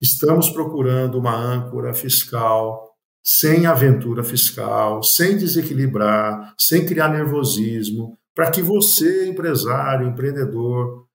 [0.00, 2.88] estamos procurando uma âncora fiscal
[3.30, 11.08] sem aventura fiscal, sem desequilibrar, sem criar nervosismo, para que você, empresário, empreendedor,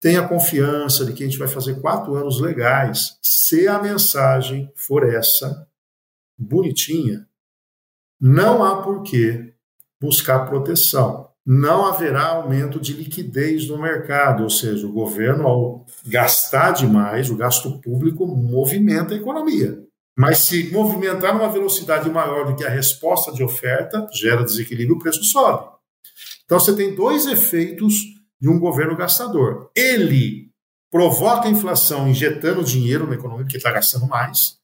[0.00, 3.18] tenha confiança de que a gente vai fazer quatro anos legais.
[3.22, 5.68] Se a mensagem for essa,
[6.38, 7.28] bonitinha,
[8.18, 9.52] não há por que
[10.00, 11.28] buscar proteção.
[11.44, 17.36] Não haverá aumento de liquidez no mercado, ou seja, o governo, ao gastar demais, o
[17.36, 19.84] gasto público movimenta a economia.
[20.16, 24.98] Mas se movimentar numa velocidade maior do que a resposta de oferta, gera desequilíbrio, o
[24.98, 25.78] preço sobe.
[26.50, 27.94] Então você tem dois efeitos
[28.40, 29.70] de um governo gastador.
[29.72, 30.50] Ele
[30.90, 34.58] provoca a inflação injetando dinheiro na economia, porque está gastando mais,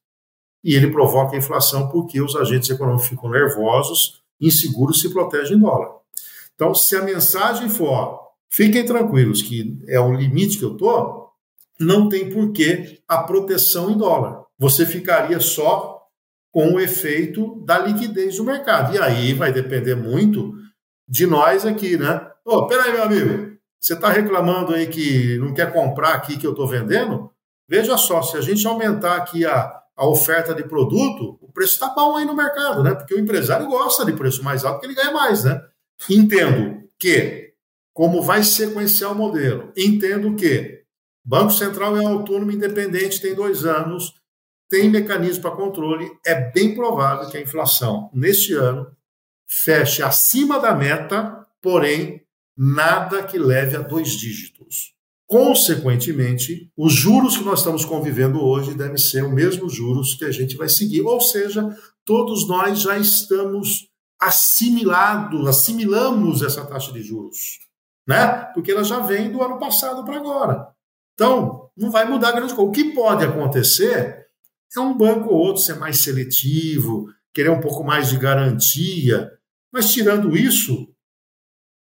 [0.65, 5.61] e ele provoca a inflação porque os agentes econômicos ficam nervosos, inseguros, se protegem em
[5.61, 5.91] dólar.
[6.57, 8.19] Então, se a mensagem for,
[8.51, 11.31] fiquem tranquilos que é o limite que eu estou,
[11.79, 14.43] não tem porquê a proteção em dólar.
[14.59, 16.03] Você ficaria só
[16.51, 18.93] com o efeito da liquidez do mercado.
[18.93, 20.66] E aí vai depender muito
[21.09, 22.31] de nós aqui, né?
[22.45, 26.47] Ô, oh, peraí, meu amigo, você está reclamando aí que não quer comprar aqui que
[26.47, 27.31] eu estou vendendo?
[27.69, 31.89] Veja só, se a gente aumentar aqui a, a oferta de produto, o preço está
[31.89, 32.95] bom aí no mercado, né?
[32.95, 35.61] Porque o empresário gosta de preço mais alto porque ele ganha mais, né?
[36.11, 37.53] Entendo que,
[37.93, 40.83] como vai sequenciar o modelo, entendo que
[41.25, 44.15] Banco Central é autônomo independente, tem dois anos,
[44.69, 48.96] tem mecanismo para controle, é bem provável que a inflação neste ano
[49.47, 52.23] feche acima da meta, porém
[52.57, 54.95] nada que leve a dois dígitos.
[55.27, 60.31] Consequentemente, os juros que nós estamos convivendo hoje devem ser os mesmos juros que a
[60.31, 63.89] gente vai seguir, ou seja, todos nós já estamos
[64.21, 67.59] assimilados, assimilamos essa taxa de juros,
[68.07, 68.49] né?
[68.55, 70.69] Porque ela já vem do ano passado para agora.
[71.15, 72.71] Então, não vai mudar grande coisa.
[72.71, 74.27] O que pode acontecer
[74.75, 79.33] é um banco ou outro ser mais seletivo, querer um pouco mais de garantia,
[79.73, 80.89] mas, tirando isso,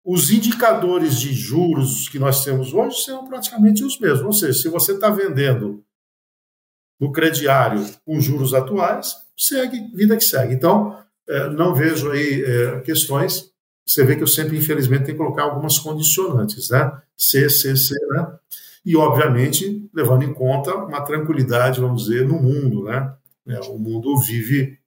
[0.04, 4.24] os indicadores de juros que nós temos hoje são praticamente os mesmos.
[4.24, 5.84] Ou seja, se você está vendendo
[6.98, 10.54] no crediário com juros atuais, segue, vida que segue.
[10.54, 13.50] Então, é, não vejo aí é, questões.
[13.86, 16.90] Você vê que eu sempre, infelizmente, tenho que colocar algumas condicionantes, né?
[17.16, 18.26] C, C, C, né?
[18.84, 23.14] E, obviamente, levando em conta uma tranquilidade, vamos dizer, no mundo, né?
[23.46, 24.78] É, o mundo vive,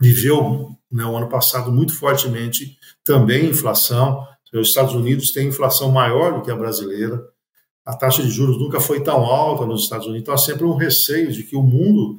[0.00, 4.26] viveu né, o ano passado muito fortemente, também inflação.
[4.52, 7.22] Os Estados Unidos têm inflação maior do que a brasileira.
[7.84, 10.74] A taxa de juros nunca foi tão alta nos Estados Unidos, então há sempre um
[10.74, 12.18] receio de que o mundo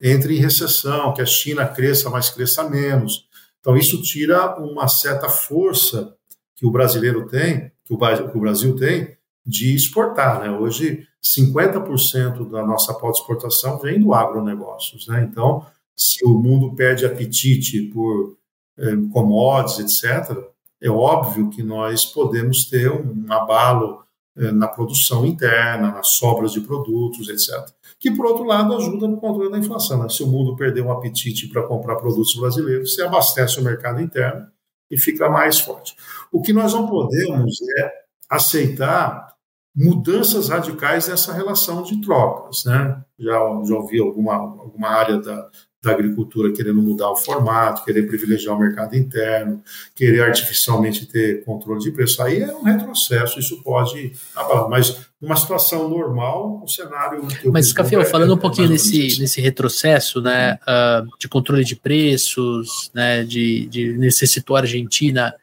[0.00, 3.26] entre em recessão, que a China cresça, mas cresça menos.
[3.60, 6.14] Então isso tira uma certa força
[6.54, 10.40] que o brasileiro tem, que o, Brasil tem, de exportar.
[10.40, 10.50] Né?
[10.50, 15.06] Hoje, 50% da nossa pauta de exportação vem do agronegócios.
[15.08, 15.26] Né?
[15.30, 15.64] Então,
[15.98, 18.36] se o mundo perde apetite por
[18.78, 20.36] eh, commodities, etc.,
[20.80, 24.04] é óbvio que nós podemos ter um abalo
[24.38, 27.74] é, na produção interna, nas sobras de produtos, etc.
[27.98, 30.00] Que, por outro lado, ajuda no controle da inflação.
[30.00, 30.08] Né?
[30.08, 34.46] Se o mundo perder um apetite para comprar produtos brasileiros, você abastece o mercado interno
[34.88, 35.96] e fica mais forte.
[36.30, 37.92] O que nós não podemos é
[38.30, 39.34] aceitar
[39.74, 42.64] mudanças radicais nessa relação de trocas.
[42.64, 43.02] Né?
[43.18, 45.50] Já, já ouvi alguma, alguma área da,
[45.82, 49.62] da agricultura querendo mudar o formato, querer privilegiar o mercado interno,
[49.94, 52.20] querer artificialmente ter controle de preço.
[52.22, 54.68] Aí é um retrocesso, isso pode abalar.
[54.68, 57.26] Mas numa situação normal, o cenário.
[57.46, 63.24] Mas, Café, falando um pouquinho nesse, nesse retrocesso né, uh, de controle de preços, né,
[63.24, 65.34] de, de necessitou a Argentina,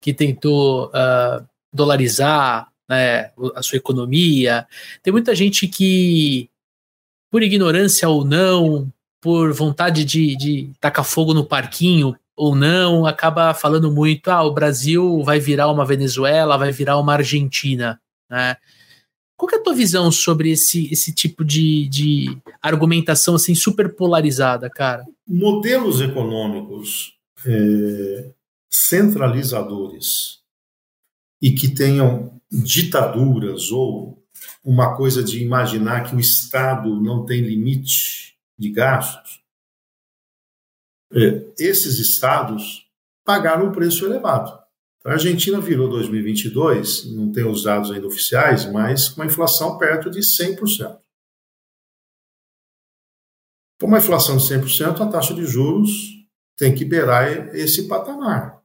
[0.00, 4.66] que tentou uh, dolarizar né, a sua economia.
[5.02, 6.48] Tem muita gente que,
[7.30, 13.52] por ignorância ou não, por vontade de, de tacar fogo no parquinho ou não, acaba
[13.52, 18.00] falando muito, ah, o Brasil vai virar uma Venezuela, vai virar uma Argentina,
[18.30, 18.56] né?
[19.36, 24.68] Qual é a tua visão sobre esse, esse tipo de, de argumentação assim super polarizada,
[24.68, 25.04] cara?
[25.26, 27.12] Modelos econômicos
[27.46, 28.32] é,
[28.68, 30.40] centralizadores
[31.40, 34.20] e que tenham ditaduras ou
[34.64, 38.27] uma coisa de imaginar que o Estado não tem limite
[38.58, 39.42] de gastos,
[41.12, 42.86] é, esses estados
[43.24, 44.58] pagaram um preço elevado.
[45.04, 50.10] A Argentina virou 2022, não tem os dados ainda oficiais, mas com uma inflação perto
[50.10, 50.98] de 100%.
[53.80, 55.90] Com uma inflação de 100%, a taxa de juros
[56.56, 58.60] tem que beirar esse patamar.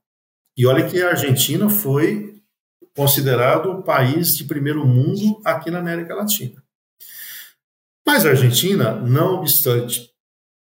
[0.57, 2.41] E olha que a Argentina foi
[2.95, 6.62] considerado o país de primeiro mundo aqui na América Latina.
[8.05, 10.11] Mas a Argentina, não obstante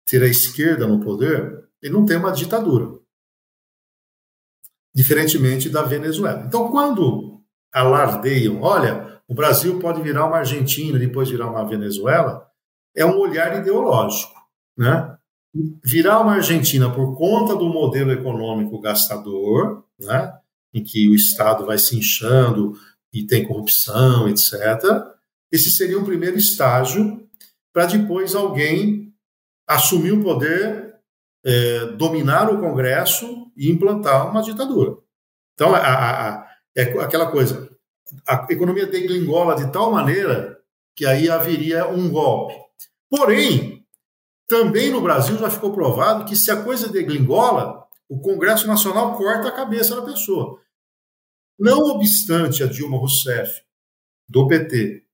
[0.05, 2.99] ter a esquerda no poder, ele não tem uma ditadura.
[4.93, 6.43] Diferentemente da Venezuela.
[6.45, 12.45] Então, quando alardeiam, olha, o Brasil pode virar uma Argentina, depois virar uma Venezuela,
[12.95, 14.33] é um olhar ideológico.
[14.75, 15.15] Né?
[15.83, 20.33] Virar uma Argentina por conta do modelo econômico gastador, né?
[20.73, 22.73] em que o Estado vai se inchando
[23.13, 24.53] e tem corrupção, etc.
[25.51, 27.28] Esse seria um primeiro estágio
[27.73, 29.13] para depois alguém
[29.67, 30.95] assumir o poder,
[31.45, 34.97] é, dominar o Congresso e implantar uma ditadura.
[35.53, 37.69] Então, a, a, a, é aquela coisa,
[38.27, 40.59] a economia degringola de tal maneira
[40.95, 42.55] que aí haveria um golpe.
[43.09, 43.85] Porém,
[44.47, 49.47] também no Brasil já ficou provado que se a coisa degringola, o Congresso Nacional corta
[49.47, 50.59] a cabeça da pessoa.
[51.57, 53.61] Não obstante a Dilma Rousseff,
[54.27, 55.05] do PT,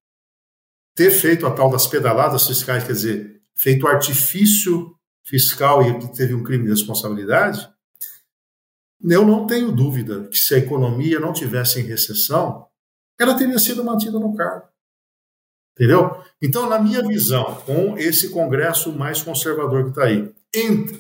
[0.96, 6.44] ter feito a tal das pedaladas fiscais, quer dizer, feito artifício fiscal e teve um
[6.44, 7.70] crime de responsabilidade,
[9.04, 12.66] eu não tenho dúvida que se a economia não tivesse em recessão,
[13.20, 14.68] ela teria sido mantida no cargo.
[15.74, 16.24] Entendeu?
[16.42, 20.34] Então, na minha visão, com esse Congresso mais conservador que está aí,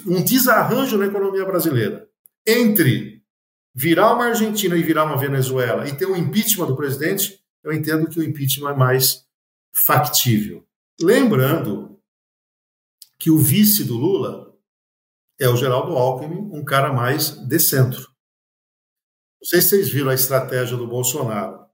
[0.06, 2.08] um desarranjo na economia brasileira
[2.46, 3.24] entre
[3.74, 8.10] virar uma Argentina e virar uma Venezuela e ter um impeachment do presidente, eu entendo
[8.10, 9.25] que o impeachment é mais
[9.76, 10.66] factível.
[11.00, 12.00] Lembrando
[13.20, 14.56] que o vice do Lula
[15.40, 18.10] é o Geraldo Alckmin, um cara mais de centro.
[19.42, 21.66] Não sei se vocês viram a estratégia do Bolsonaro.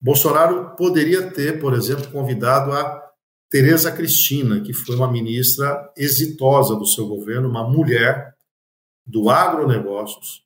[0.00, 3.02] Bolsonaro poderia ter, por exemplo, convidado a
[3.50, 8.34] Tereza Cristina, que foi uma ministra exitosa do seu governo, uma mulher
[9.06, 10.44] do agronegócios,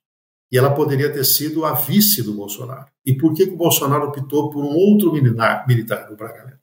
[0.51, 2.91] e ela poderia ter sido a vice do Bolsonaro.
[3.05, 6.58] E por que, que o Bolsonaro optou por um outro militar, militar do Braga?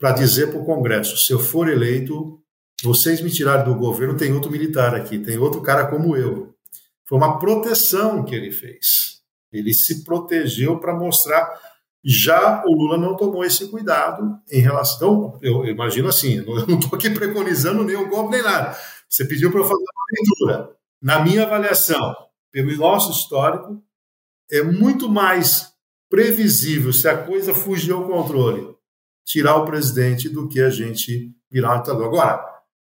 [0.00, 2.42] Para dizer para o Congresso: se eu for eleito,
[2.82, 6.54] vocês me tiraram do governo, tem outro militar aqui, tem outro cara como eu.
[7.06, 9.20] Foi uma proteção que ele fez.
[9.52, 11.48] Ele se protegeu para mostrar.
[12.02, 15.38] Já o Lula não tomou esse cuidado em relação.
[15.42, 18.74] Eu, eu imagino assim, eu não estou aqui preconizando o golpe nem nada.
[19.06, 20.76] Você pediu para eu fazer uma leitura.
[21.02, 22.14] Na minha avaliação,
[22.50, 23.82] pelo nosso histórico,
[24.50, 25.74] é muito mais
[26.08, 28.69] previsível se a coisa fugir ao controle
[29.30, 32.06] tirar o presidente do que a gente virar um ditador.
[32.06, 32.44] Agora,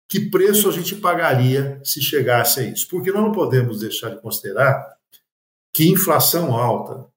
[0.09, 2.87] que preço a gente pagaria se chegasse a isso?
[2.87, 4.97] Porque nós não podemos deixar de considerar
[5.71, 7.07] que inflação alta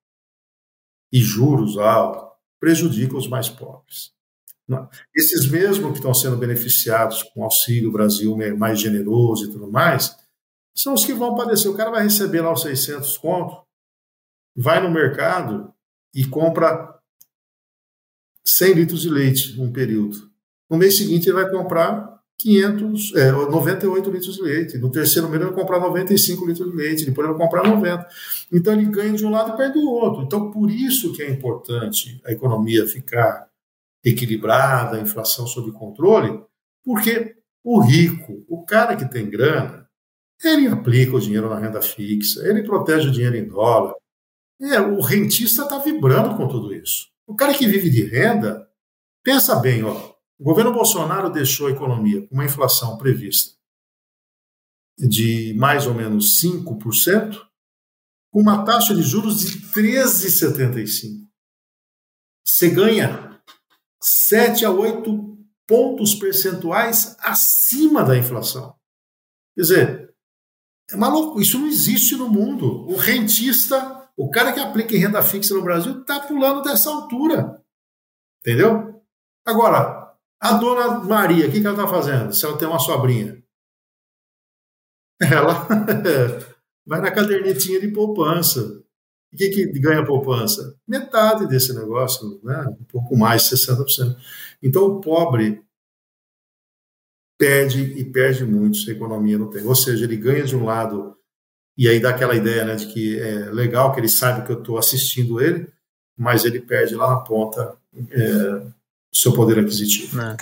[1.11, 2.23] e juros altos
[2.61, 4.13] prejudicam os mais pobres.
[5.17, 10.15] Esses mesmos que estão sendo beneficiados com o Auxílio Brasil mais generoso e tudo mais,
[10.77, 11.71] são os que vão padecer.
[11.71, 13.57] O cara vai receber lá os 600 contos,
[14.55, 15.73] vai no mercado
[16.15, 16.94] e compra
[18.47, 20.31] 100 litros de leite num período.
[20.71, 24.79] No mês seguinte, ele vai comprar 500, é, 98 litros de leite.
[24.79, 28.07] No terceiro mês ele vai comprar 95 litros de leite, depois ele vai comprar 90.
[28.53, 30.23] Então ele ganha de um lado e perde do outro.
[30.23, 33.49] Então por isso que é importante a economia ficar
[34.05, 36.43] equilibrada, a inflação sob controle,
[36.85, 37.35] porque
[37.65, 39.89] o rico, o cara que tem grana,
[40.45, 43.95] ele aplica o dinheiro na renda fixa, ele protege o dinheiro em dólar.
[44.61, 47.14] É, o rentista está vibrando com tudo isso.
[47.27, 48.69] O cara que vive de renda,
[49.23, 53.55] pensa bem, ó, o governo Bolsonaro deixou a economia com uma inflação prevista
[54.97, 57.41] de mais ou menos 5%,
[58.31, 61.25] com uma taxa de juros de 13,75%.
[62.45, 63.41] Você ganha
[64.01, 65.35] 7 a 8
[65.67, 68.77] pontos percentuais acima da inflação.
[69.55, 70.15] Quer dizer,
[70.91, 72.87] é maluco, isso não existe no mundo.
[72.87, 77.63] O rentista, o cara que aplica em renda fixa no Brasil, está pulando dessa altura.
[78.41, 79.03] Entendeu?
[79.45, 82.33] Agora, a dona Maria, o que, que ela está fazendo?
[82.33, 83.43] Se ela tem uma sobrinha,
[85.21, 85.67] ela
[86.87, 88.83] vai na cadernetinha de poupança.
[89.33, 90.79] O que, que ganha poupança?
[90.87, 92.67] Metade desse negócio, né?
[92.81, 94.17] um pouco mais, 60%.
[94.63, 95.65] Então o pobre
[97.39, 99.67] perde e perde muito se a economia não tem.
[99.67, 101.19] Ou seja, ele ganha de um lado,
[101.77, 104.59] e aí dá aquela ideia né, de que é legal, que ele sabe que eu
[104.59, 105.69] estou assistindo ele,
[106.17, 107.77] mas ele perde lá na ponta
[108.11, 108.63] é,
[109.13, 110.21] seu poder aquisitivo.
[110.21, 110.37] É.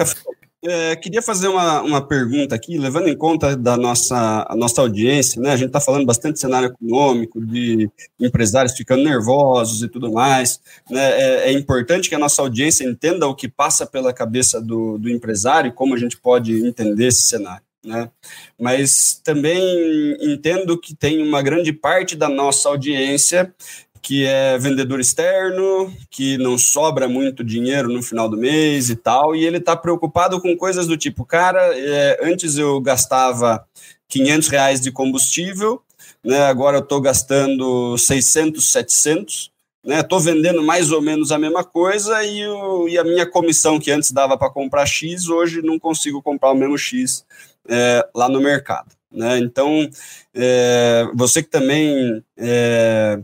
[0.64, 5.42] É, queria fazer uma, uma pergunta aqui, levando em conta da nossa, a nossa audiência,
[5.42, 5.50] né?
[5.50, 10.60] A gente está falando bastante de cenário econômico, de empresários ficando nervosos e tudo mais.
[10.88, 11.00] Né?
[11.00, 15.10] É, é importante que a nossa audiência entenda o que passa pela cabeça do, do
[15.10, 17.64] empresário e como a gente pode entender esse cenário.
[17.84, 18.10] Né?
[18.58, 23.52] Mas também entendo que tem uma grande parte da nossa audiência
[24.02, 29.34] que é vendedor externo, que não sobra muito dinheiro no final do mês e tal,
[29.34, 33.64] e ele está preocupado com coisas do tipo, cara, é, antes eu gastava
[34.08, 35.80] 500 reais de combustível,
[36.24, 39.52] né, agora eu estou gastando 600, 700,
[39.84, 43.78] né, estou vendendo mais ou menos a mesma coisa e, o, e a minha comissão
[43.78, 47.24] que antes dava para comprar X, hoje não consigo comprar o mesmo X
[47.68, 48.94] é, lá no mercado.
[49.10, 49.38] Né?
[49.38, 49.88] Então,
[50.34, 53.20] é, você que também é,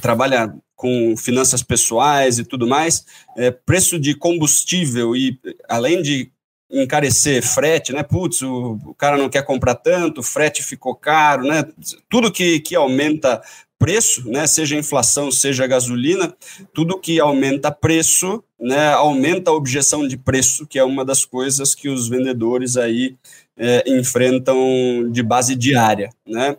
[0.00, 3.06] trabalha com finanças pessoais e tudo mais,
[3.36, 6.32] é, preço de combustível e além de
[6.68, 8.02] encarecer frete, né?
[8.02, 11.64] Putz, o, o cara não quer comprar tanto, frete ficou caro, né?
[12.08, 13.42] Tudo que, que aumenta
[13.78, 16.32] preço, né, seja inflação, seja gasolina,
[16.72, 21.74] tudo que aumenta preço, né, aumenta a objeção de preço, que é uma das coisas
[21.74, 23.16] que os vendedores aí
[23.56, 26.10] é, enfrentam de base diária.
[26.26, 26.56] Né?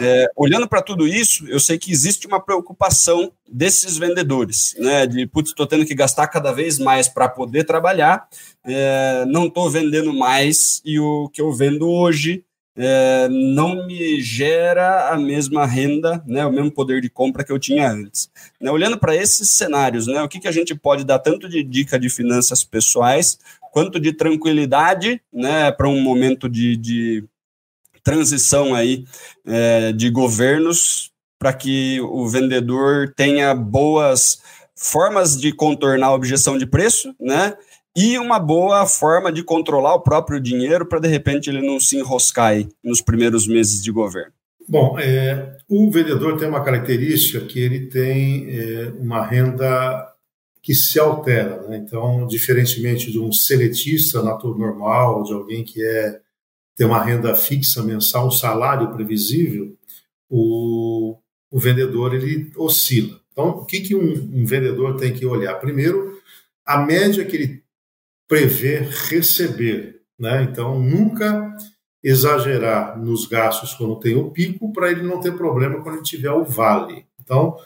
[0.00, 5.06] É, olhando para tudo isso, eu sei que existe uma preocupação desses vendedores, né?
[5.06, 8.26] de putz, estou tendo que gastar cada vez mais para poder trabalhar,
[8.64, 12.44] é, não estou vendendo mais e o que eu vendo hoje
[12.76, 17.58] é, não me gera a mesma renda, né, o mesmo poder de compra que eu
[17.58, 18.28] tinha antes.
[18.60, 21.62] Né, olhando para esses cenários, né, o que, que a gente pode dar tanto de
[21.62, 23.38] dica de finanças pessoais
[23.72, 27.24] quanto de tranquilidade né, para um momento de, de
[28.02, 29.04] transição aí
[29.46, 34.40] é, de governos para que o vendedor tenha boas
[34.76, 37.54] formas de contornar a objeção de preço, né?
[37.96, 41.96] E uma boa forma de controlar o próprio dinheiro para de repente ele não se
[41.96, 44.32] enroscar nos primeiros meses de governo.
[44.66, 50.10] Bom, é, o vendedor tem uma característica que ele tem é, uma renda
[50.62, 51.62] que se altera.
[51.68, 51.76] Né?
[51.76, 56.20] Então, diferentemente de um seletista normal, de alguém que é
[56.76, 59.76] tem uma renda fixa mensal, um salário previsível,
[60.28, 61.16] o,
[61.48, 63.20] o vendedor ele oscila.
[63.30, 65.54] Então, o que, que um, um vendedor tem que olhar?
[65.60, 66.18] Primeiro,
[66.66, 67.63] a média que ele
[68.34, 70.00] prever receber.
[70.18, 70.42] Né?
[70.42, 71.56] Então, nunca
[72.02, 76.32] exagerar nos gastos quando tem o pico, para ele não ter problema quando ele tiver
[76.32, 77.06] o vale.
[77.20, 77.56] Então,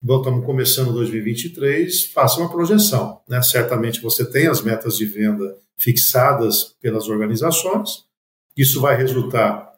[0.00, 3.20] estamos começando 2023, faça uma projeção.
[3.28, 3.42] Né?
[3.42, 8.04] Certamente você tem as metas de venda fixadas pelas organizações,
[8.56, 9.68] isso vai resultar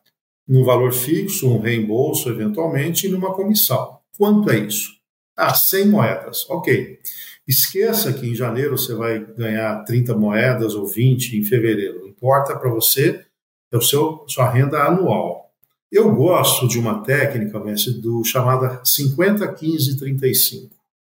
[0.47, 3.99] num valor fixo, um reembolso eventualmente e numa comissão.
[4.19, 4.91] Quanto é isso?
[5.35, 6.45] Ah, 100 moedas.
[6.51, 7.01] Ok.
[7.47, 12.09] Esqueça que em janeiro você vai ganhar 30 moedas ou 20 em fevereiro.
[12.09, 13.25] Importa para você
[13.71, 15.53] é o seu sua renda anual.
[15.91, 20.75] Eu gosto de uma técnica, Messi, do chamada 50 15 35.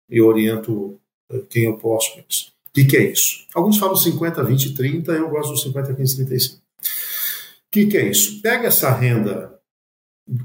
[0.08, 0.98] Eu oriento
[1.30, 2.52] eh, quem eu posso com isso.
[2.68, 3.46] O que, que, é isso?
[3.52, 6.56] Alguns falam 50 20 30, eu gosto do 50 15 35.
[6.56, 6.60] O
[7.72, 8.40] que, que é isso?
[8.40, 9.58] Pega essa renda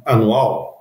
[0.03, 0.74] anual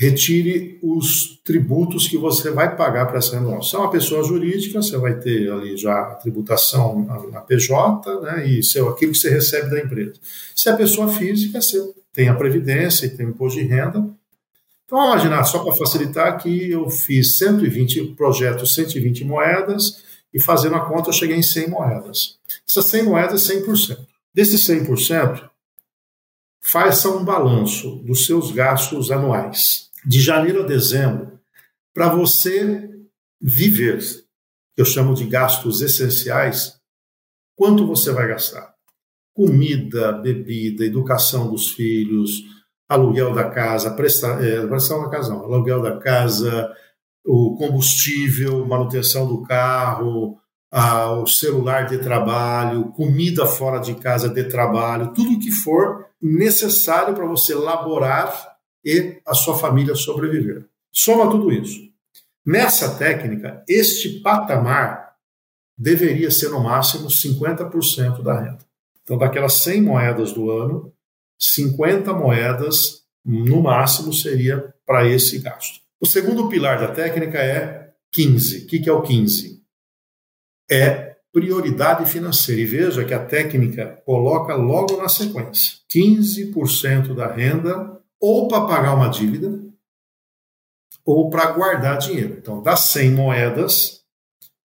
[0.00, 3.62] retire os tributos que você vai pagar para essa renovação.
[3.62, 8.48] Se é uma pessoa jurídica, você vai ter ali já a tributação na PJ né,
[8.48, 10.14] e seu, aquilo que você recebe da empresa.
[10.56, 11.78] Se é pessoa física, você
[12.14, 13.98] tem a previdência e tem o imposto de renda.
[14.86, 20.76] Então, vamos imaginar, só para facilitar, que eu fiz 120 projetos, 120 moedas, e fazendo
[20.76, 22.38] a conta eu cheguei em 100 moedas.
[22.66, 23.98] Essas 100 moedas, 100%.
[24.32, 25.42] Desses 100%,
[26.62, 31.38] faça um balanço dos seus gastos anuais de janeiro a dezembro,
[31.94, 32.88] para você
[33.40, 34.00] viver,
[34.76, 36.80] eu chamo de gastos essenciais,
[37.56, 38.74] quanto você vai gastar?
[39.34, 42.42] Comida, bebida, educação dos filhos,
[42.88, 46.74] aluguel da casa, é, prestação da casa não, aluguel da casa,
[47.24, 50.38] o combustível, manutenção do carro,
[50.70, 57.14] a, o celular de trabalho, comida fora de casa de trabalho, tudo que for necessário
[57.14, 58.49] para você laborar
[58.84, 60.64] e a sua família sobreviver.
[60.92, 61.88] Soma tudo isso.
[62.44, 65.14] Nessa técnica, este patamar
[65.76, 68.64] deveria ser no máximo 50% da renda.
[69.02, 70.92] Então, daquelas 100 moedas do ano,
[71.38, 75.80] 50 moedas no máximo seria para esse gasto.
[76.00, 78.64] O segundo pilar da técnica é 15.
[78.64, 79.62] O que é o 15?
[80.70, 82.60] É prioridade financeira.
[82.60, 88.94] E veja que a técnica coloca logo na sequência: 15% da renda ou para pagar
[88.94, 89.58] uma dívida
[91.04, 92.36] ou para guardar dinheiro.
[92.38, 94.04] Então, das 100 moedas,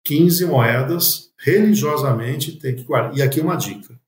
[0.06, 3.18] 15 moedas religiosamente tem que guardar.
[3.18, 3.99] E aqui uma dica: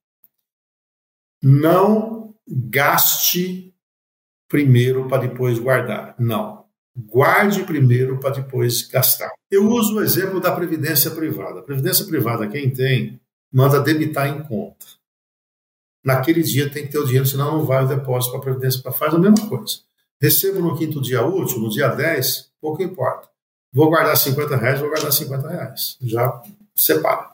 [1.41, 3.75] não gaste
[4.47, 6.15] primeiro para depois guardar.
[6.17, 6.63] Não.
[6.95, 9.31] Guarde primeiro para depois gastar.
[9.49, 11.59] Eu uso o exemplo da previdência privada.
[11.59, 13.19] A previdência privada, quem tem,
[13.51, 14.85] manda debitar em conta
[16.03, 18.91] naquele dia tem que ter o dinheiro, senão não vai o depósito para a Previdência.
[18.91, 19.79] Faz a mesma coisa.
[20.21, 23.29] Recebo no quinto dia útil, no dia 10, pouco importa.
[23.71, 25.97] Vou guardar 50 reais, vou guardar 50 reais.
[26.01, 26.41] Já
[26.75, 27.31] separa.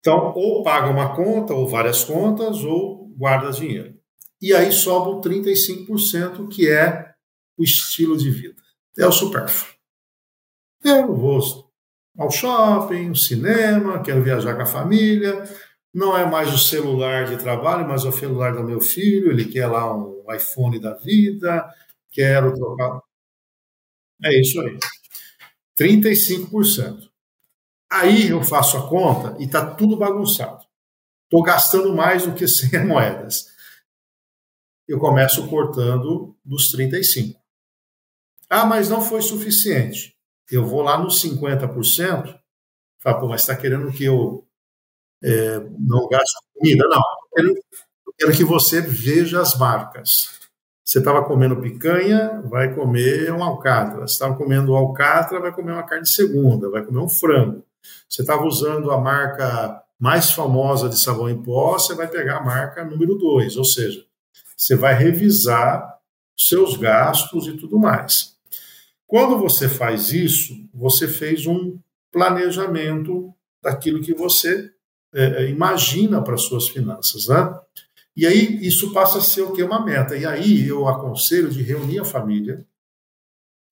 [0.00, 3.94] Então, ou paga uma conta, ou várias contas, ou guarda dinheiro.
[4.40, 7.12] E aí sobra o 35%, que é
[7.56, 8.60] o estilo de vida.
[8.98, 9.72] É o supérfluo.
[10.82, 11.40] Eu vou
[12.18, 15.44] ao shopping, ao cinema, quero viajar com a família,
[15.94, 19.30] não é mais o celular de trabalho, mas o celular do meu filho.
[19.30, 21.68] Ele quer lá um iPhone da vida,
[22.10, 23.00] quero trocar.
[24.24, 24.78] É isso aí.
[25.78, 27.10] 35%.
[27.90, 30.64] Aí eu faço a conta e está tudo bagunçado.
[31.24, 33.46] Estou gastando mais do que 100 moedas.
[34.88, 37.38] Eu começo cortando dos 35.
[38.48, 40.14] Ah, mas não foi suficiente.
[40.50, 42.38] Eu vou lá nos 50%.
[42.98, 44.46] Falo, pô, mas está querendo que eu
[45.22, 47.02] é, não gasto comida, não.
[47.36, 50.40] Eu quero que você veja as marcas.
[50.84, 54.06] Você estava comendo picanha, vai comer um alcatra.
[54.06, 57.64] Você estava comendo alcatra, vai comer uma carne segunda, vai comer um frango.
[58.08, 62.44] Você estava usando a marca mais famosa de sabão em pó, você vai pegar a
[62.44, 64.04] marca número 2, ou seja,
[64.56, 65.96] você vai revisar
[66.36, 68.36] seus gastos e tudo mais.
[69.06, 71.78] Quando você faz isso, você fez um
[72.10, 74.71] planejamento daquilo que você
[75.14, 77.54] é, é, imagina para suas finanças, né?
[78.16, 80.16] E aí isso passa a ser o que uma meta.
[80.16, 82.64] E aí eu aconselho de reunir a família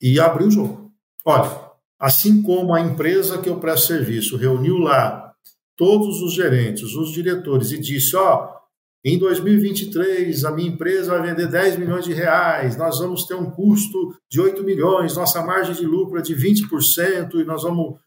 [0.01, 0.91] e abrir o jogo.
[1.25, 5.35] Olha, assim como a empresa que eu presto serviço reuniu lá
[5.77, 8.61] todos os gerentes, os diretores e disse, ó,
[9.05, 13.51] em 2023 a minha empresa vai vender 10 milhões de reais, nós vamos ter um
[13.51, 17.99] custo de 8 milhões, nossa margem de lucro é de 20% e nós vamos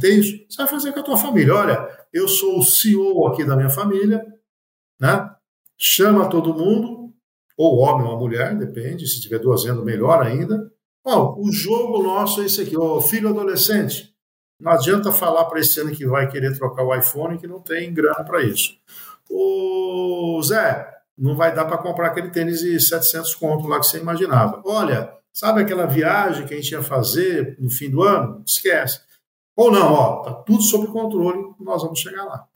[0.00, 0.44] ter isso.
[0.48, 1.54] Você vai fazer com a tua família.
[1.54, 4.24] Olha, eu sou o CEO aqui da minha família,
[5.00, 5.30] né?
[5.76, 7.12] Chama todo mundo,
[7.56, 10.70] ou homem ou mulher, depende, se tiver duas vendas, melhor ainda.
[11.04, 14.14] Bom, o jogo nosso é esse aqui, o filho adolescente.
[14.60, 17.92] Não adianta falar para esse ano que vai querer trocar o iPhone que não tem
[17.92, 18.76] grana para isso.
[19.28, 20.88] O Zé,
[21.18, 24.62] não vai dar para comprar aquele tênis de 700 conto lá que você imaginava.
[24.64, 28.42] Olha, sabe aquela viagem que a gente ia fazer no fim do ano?
[28.46, 29.00] Esquece.
[29.56, 32.46] Ou não, ó, tá tudo sob controle, nós vamos chegar lá.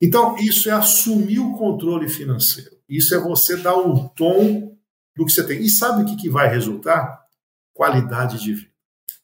[0.00, 2.76] Então, isso é assumir o controle financeiro.
[2.88, 4.76] Isso é você dar um tom
[5.16, 5.60] do que você tem.
[5.62, 7.22] E sabe o que, que vai resultar?
[7.72, 8.72] Qualidade de vida.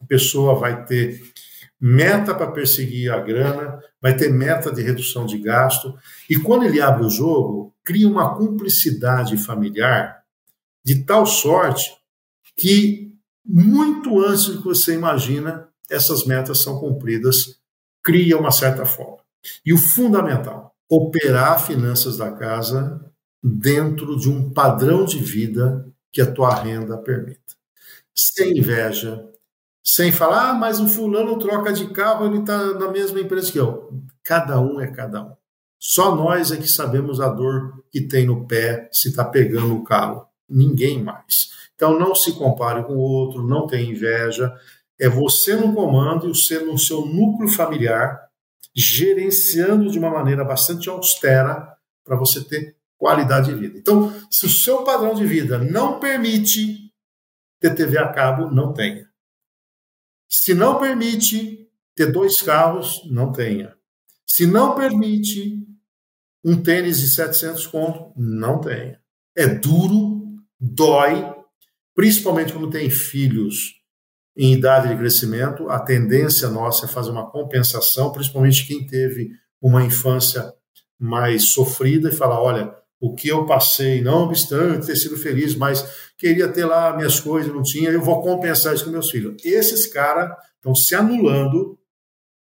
[0.01, 1.21] A pessoa vai ter
[1.81, 5.97] meta para perseguir a grana, vai ter meta de redução de gasto.
[6.29, 10.23] E quando ele abre o jogo, cria uma cumplicidade familiar
[10.85, 11.93] de tal sorte
[12.57, 13.13] que,
[13.45, 17.59] muito antes do que você imagina, essas metas são cumpridas,
[18.03, 19.23] cria uma certa folga.
[19.65, 23.01] E o fundamental, operar finanças da casa
[23.43, 27.41] dentro de um padrão de vida que a tua renda permita.
[28.15, 29.25] sem inveja,
[29.85, 33.59] sem falar, ah, mas o fulano troca de carro, ele está na mesma empresa que
[33.59, 33.91] eu.
[34.23, 35.33] Cada um é cada um.
[35.79, 39.85] Só nós é que sabemos a dor que tem no pé se está pegando o
[39.85, 40.27] carro.
[40.49, 41.51] Ninguém mais.
[41.75, 44.55] Então não se compare com o outro, não tenha inveja.
[45.01, 48.29] É você no comando e você no seu núcleo familiar,
[48.75, 53.79] gerenciando de uma maneira bastante austera para você ter qualidade de vida.
[53.79, 56.93] Então, se o seu padrão de vida não permite
[57.61, 59.09] ter TV a cabo, não tenha.
[60.29, 63.77] Se não permite ter dois carros, não tenha.
[64.27, 65.67] Se não permite
[66.45, 69.01] um tênis de 700 conto, não tenha.
[69.37, 71.35] É duro, dói,
[71.95, 73.78] principalmente quando tem filhos
[74.39, 75.69] em idade de crescimento.
[75.69, 80.55] A tendência nossa é fazer uma compensação, principalmente quem teve uma infância
[80.97, 85.85] mais sofrida e falar, olha, o que eu passei, não obstante ter sido feliz, mas
[86.17, 89.37] queria ter lá minhas coisas, não tinha, eu vou compensar isso com meus filhos.
[89.45, 91.77] Esses caras estão se anulando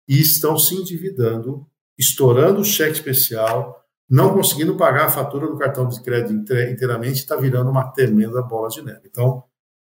[0.09, 1.67] e estão se endividando,
[1.99, 7.37] estourando o cheque especial, não conseguindo pagar a fatura do cartão de crédito inteiramente, está
[7.37, 9.03] virando uma tremenda bola de neve.
[9.05, 9.43] Então,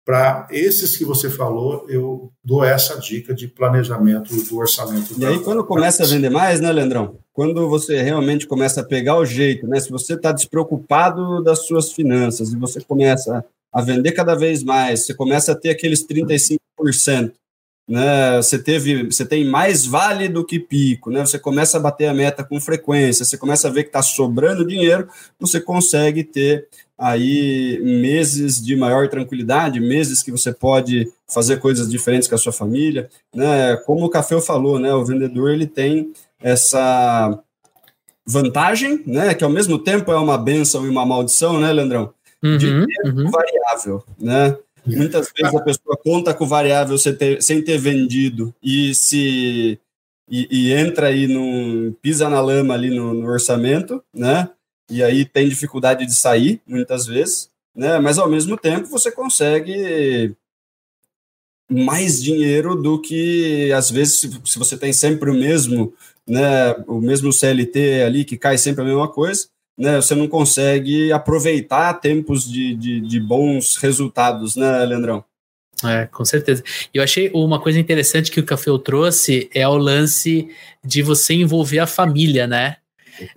[0.09, 5.13] para esses que você falou, eu dou essa dica de planejamento do orçamento.
[5.15, 7.19] E aí, quando começa a vender mais, né, Leandrão?
[7.31, 9.79] Quando você realmente começa a pegar o jeito, né?
[9.79, 15.05] Se você está despreocupado das suas finanças e você começa a vender cada vez mais,
[15.05, 17.31] você começa a ter aqueles 35%,
[17.87, 18.37] né?
[18.37, 21.23] Você teve, você tem mais vale do que pico, né?
[21.23, 24.65] Você começa a bater a meta com frequência, você começa a ver que está sobrando
[24.65, 25.07] dinheiro,
[25.39, 26.67] você consegue ter
[26.99, 32.51] aí meses de maior tranquilidade, meses que você pode fazer coisas diferentes com a sua
[32.51, 33.77] família, né?
[33.85, 34.93] Como o Café falou, né?
[34.93, 37.39] O vendedor ele tem essa
[38.25, 39.33] vantagem, né?
[39.33, 42.13] Que ao mesmo tempo é uma benção e uma maldição, né, Leandrão?
[42.43, 43.31] Uhum, de ter uhum.
[43.31, 44.57] variável, né?
[44.85, 49.79] Muitas vezes a pessoa conta com variável sem ter, sem ter vendido e se
[50.29, 54.49] e, e, entra aí no pisa na lama ali no, no orçamento, né?
[54.89, 57.99] E aí tem dificuldade de sair muitas vezes, né?
[57.99, 60.35] Mas ao mesmo tempo você consegue
[61.69, 65.93] mais dinheiro do que às vezes se, você tem sempre o mesmo,
[66.27, 71.11] né, o mesmo CLT ali que cai sempre a mesma coisa, né, você não consegue
[71.11, 75.23] aproveitar tempos de, de, de bons resultados, né, Leandrão?
[75.85, 76.61] É, com certeza.
[76.93, 80.49] Eu achei uma coisa interessante que o Café trouxe é o lance
[80.83, 82.77] de você envolver a família, né?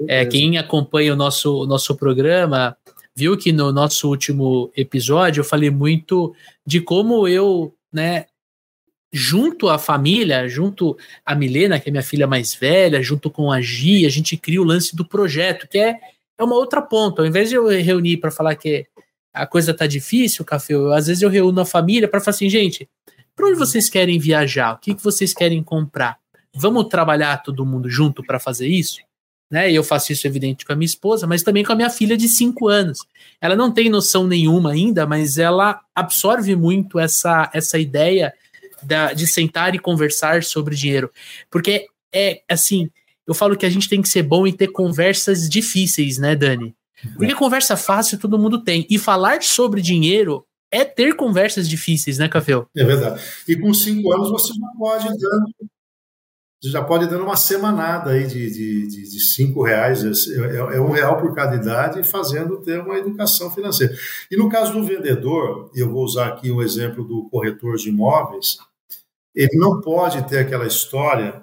[0.07, 2.77] É, quem acompanha o nosso, o nosso programa
[3.15, 6.35] viu que no nosso último episódio eu falei muito
[6.67, 8.27] de como eu, né,
[9.13, 13.61] junto à família, junto a Milena, que é minha filha mais velha, junto com a
[13.61, 15.99] Gi, a gente cria o lance do projeto, que é,
[16.39, 17.21] é uma outra ponta.
[17.21, 18.87] Ao invés de eu reunir para falar que
[19.35, 22.49] a coisa tá difícil, café, eu, às vezes eu reúno a família para falar assim,
[22.49, 22.89] gente,
[23.37, 24.75] para onde vocês querem viajar?
[24.75, 26.19] O que, que vocês querem comprar?
[26.55, 29.01] Vamos trabalhar todo mundo junto para fazer isso?
[29.53, 29.71] Né?
[29.71, 32.17] E eu faço isso evidente com a minha esposa, mas também com a minha filha
[32.17, 33.01] de 5 anos.
[33.39, 38.33] Ela não tem noção nenhuma ainda, mas ela absorve muito essa, essa ideia
[38.83, 41.11] da, de sentar e conversar sobre dinheiro.
[41.51, 42.89] Porque é assim,
[43.27, 46.75] eu falo que a gente tem que ser bom em ter conversas difíceis, né, Dani?
[47.17, 48.87] Porque conversa fácil todo mundo tem.
[48.89, 52.55] E falar sobre dinheiro é ter conversas difíceis, né, Café?
[52.75, 53.21] É verdade.
[53.47, 55.53] E com cinco anos você já pode dando
[56.69, 60.09] já pode dando uma semanada aí de, de, de, de cinco reais, é,
[60.39, 63.95] é, é, um real por cada idade, fazendo ter uma educação financeira.
[64.31, 68.59] E no caso do vendedor, eu vou usar aqui o exemplo do corretor de imóveis,
[69.35, 71.43] ele não pode ter aquela história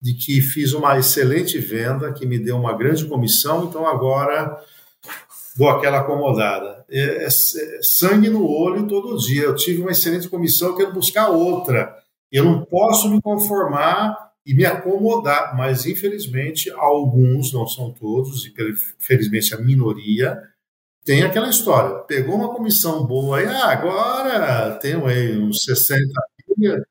[0.00, 4.58] de que fiz uma excelente venda, que me deu uma grande comissão, então agora
[5.56, 6.84] dou aquela acomodada.
[6.90, 7.30] É, é, é
[7.82, 9.44] sangue no olho todo dia.
[9.44, 11.96] Eu tive uma excelente comissão, eu quero buscar outra.
[12.32, 18.52] Eu não posso me conformar e me acomodar, mas infelizmente alguns, não são todos, e
[18.98, 20.40] felizmente a minoria,
[21.04, 22.00] tem aquela história.
[22.00, 26.02] Pegou uma comissão boa aí, ah, agora tem aí uns 60
[26.56, 26.82] mil,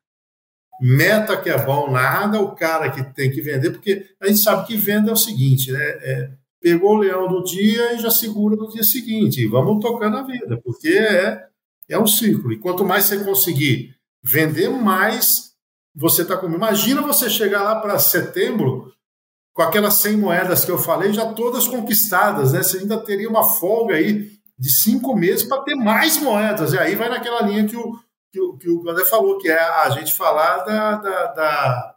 [0.80, 4.66] meta que é bom, nada, o cara que tem que vender, porque a gente sabe
[4.66, 5.84] que venda é o seguinte, né?
[5.84, 6.30] É,
[6.60, 10.22] pegou o leão do dia e já segura no dia seguinte, e vamos tocando a
[10.22, 11.46] vida, porque é,
[11.88, 12.52] é um ciclo.
[12.52, 15.51] E quanto mais você conseguir vender, mais
[15.94, 16.46] você está com.
[16.46, 18.92] Imagina você chegar lá para setembro
[19.54, 22.62] com aquelas 100 moedas que eu falei já todas conquistadas, né?
[22.62, 26.72] Você ainda teria uma folga aí de cinco meses para ter mais moedas.
[26.72, 27.98] E aí vai naquela linha que o,
[28.32, 31.94] que o, que o André falou, que é a gente falar da, da, da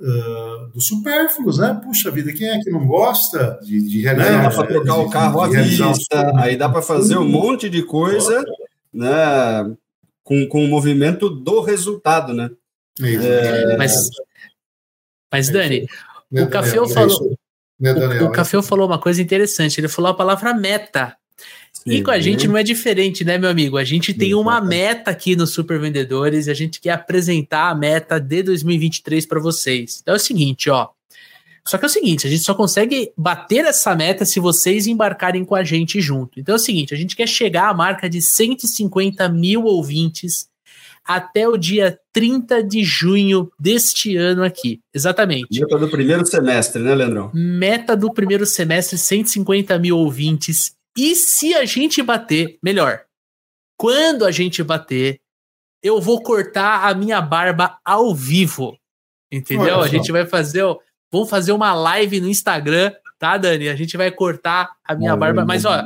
[0.00, 1.78] uh, do supérfluos, né?
[1.84, 4.48] Puxa vida, quem é que não gosta de, de realizar?
[4.48, 8.42] Dá para trocar o carro à vista, aí dá para fazer um monte de coisa,
[8.92, 9.76] né?
[10.22, 12.50] com, com o movimento do resultado, né?
[13.00, 13.92] É, mas,
[15.32, 15.86] mas, Dani,
[16.30, 17.36] o Café falou.
[17.80, 19.80] O, o falou uma coisa interessante.
[19.80, 21.16] Ele falou a palavra meta.
[21.72, 21.90] Sim.
[21.90, 23.76] E com a gente não é diferente, né, meu amigo?
[23.76, 27.74] A gente tem uma meta aqui no Super Vendedores e a gente quer apresentar a
[27.74, 29.98] meta de 2023 para vocês.
[30.00, 30.90] Então é o seguinte, ó.
[31.64, 35.44] Só que é o seguinte, a gente só consegue bater essa meta se vocês embarcarem
[35.44, 36.38] com a gente junto.
[36.38, 40.48] Então é o seguinte, a gente quer chegar à marca de 150 mil ouvintes
[41.04, 44.80] até o dia 30 de junho deste ano aqui.
[44.94, 45.60] Exatamente.
[45.60, 47.30] Meta do primeiro semestre, né, Leandrão?
[47.34, 50.74] Meta do primeiro semestre, 150 mil ouvintes.
[50.96, 53.02] E se a gente bater, melhor,
[53.76, 55.20] quando a gente bater,
[55.82, 58.76] eu vou cortar a minha barba ao vivo.
[59.30, 59.80] Entendeu?
[59.80, 60.62] A gente vai fazer,
[61.10, 63.68] vamos fazer uma live no Instagram, tá, Dani?
[63.68, 65.82] A gente vai cortar a minha barba, mas ó,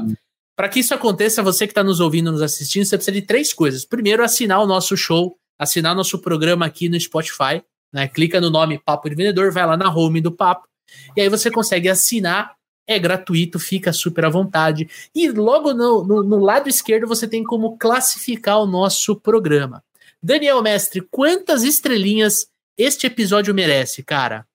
[0.57, 3.53] para que isso aconteça, você que está nos ouvindo, nos assistindo, você precisa de três
[3.53, 3.85] coisas.
[3.85, 8.09] Primeiro, assinar o nosso show, assinar nosso programa aqui no Spotify, né?
[8.09, 10.67] Clica no nome Papo de Vendedor, vai lá na home do Papo,
[11.15, 14.89] e aí você consegue assinar é gratuito, fica super à vontade.
[15.15, 19.83] E logo no, no, no, lado esquerdo você tem como classificar o nosso programa.
[20.23, 22.47] Daniel Mestre, quantas estrelinhas
[22.79, 24.47] este episódio merece, cara?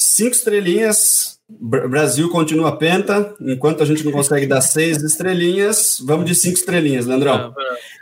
[0.00, 1.40] Cinco estrelinhas.
[1.50, 3.34] Brasil continua penta.
[3.40, 7.52] Enquanto a gente não consegue dar seis estrelinhas, vamos de cinco estrelinhas, Leandrão.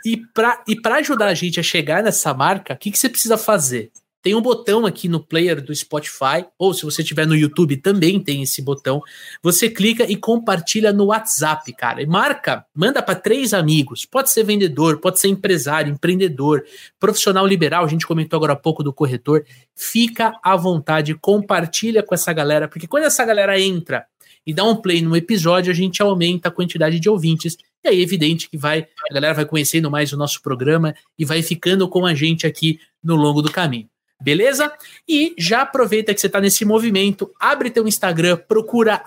[0.05, 3.35] E para e ajudar a gente a chegar nessa marca, o que, que você precisa
[3.35, 3.91] fazer?
[4.21, 8.19] Tem um botão aqui no player do Spotify, ou se você estiver no YouTube também
[8.19, 9.01] tem esse botão.
[9.41, 12.01] Você clica e compartilha no WhatsApp, cara.
[12.01, 14.05] E marca, manda para três amigos.
[14.05, 16.63] Pode ser vendedor, pode ser empresário, empreendedor,
[16.99, 17.85] profissional liberal.
[17.85, 19.45] A gente comentou agora há pouco do corretor.
[19.75, 24.05] Fica à vontade, compartilha com essa galera, porque quando essa galera entra
[24.45, 27.57] e dá um play no episódio, a gente aumenta a quantidade de ouvintes.
[27.83, 31.23] E aí é evidente que vai, a galera vai conhecendo mais o nosso programa e
[31.23, 33.87] vai ficando com a gente aqui no longo do caminho.
[34.21, 34.71] Beleza?
[35.07, 39.03] E já aproveita que você está nesse movimento, abre teu Instagram, procura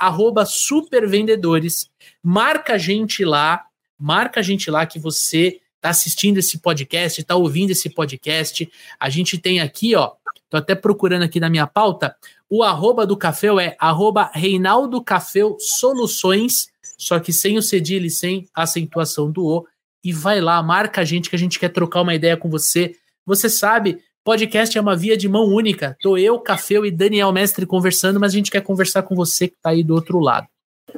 [0.47, 1.91] supervendedores,
[2.23, 3.67] marca a gente lá,
[3.99, 8.71] marca a gente lá que você está assistindo esse podcast, está ouvindo esse podcast.
[9.01, 10.13] A gente tem aqui, ó,
[10.49, 12.15] tô até procurando aqui na minha pauta,
[12.49, 18.11] o arroba do Cafeu é arroba Reinaldo Cafeu Soluções, só que sem o cedilho e
[18.11, 19.67] sem acentuação do O.
[20.03, 22.97] E vai lá, marca a gente que a gente quer trocar uma ideia com você.
[23.25, 25.97] Você sabe, Podcast é uma via de mão única.
[26.01, 29.57] Tô eu, Cafeu e Daniel Mestre conversando, mas a gente quer conversar com você que
[29.63, 30.47] tá aí do outro lado.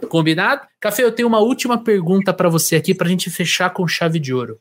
[0.09, 0.63] Combinado?
[0.81, 4.19] Café, eu tenho uma última pergunta para você aqui para a gente fechar com chave
[4.19, 4.59] de ouro.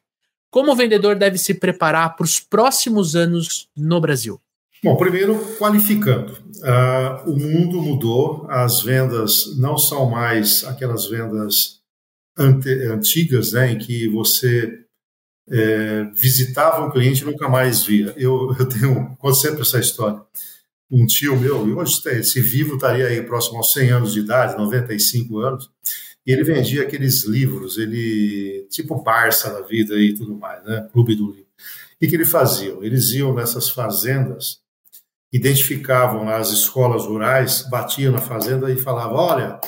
[0.52, 4.40] Como o vendedor deve se preparar para os próximos anos no Brasil?
[4.84, 6.34] Bom, primeiro, qualificando.
[6.34, 11.82] Uh, o mundo mudou, as vendas não são mais aquelas vendas
[12.38, 14.81] antigas, né, em que você
[15.52, 18.14] é, visitava um cliente e nunca mais via.
[18.16, 20.22] Eu, eu tenho, conto sempre essa história.
[20.90, 24.58] Um tio meu, e hoje se vivo estaria aí próximo aos 100 anos de idade,
[24.58, 25.70] 95 anos,
[26.26, 30.88] e ele vendia aqueles livros, ele tipo Barça da vida e tudo mais, né?
[30.92, 31.46] Clube do livro.
[32.02, 32.76] O que ele fazia?
[32.82, 34.60] Eles iam nessas fazendas,
[35.32, 39.60] identificavam as escolas rurais, batiam na fazenda e falavam: olha,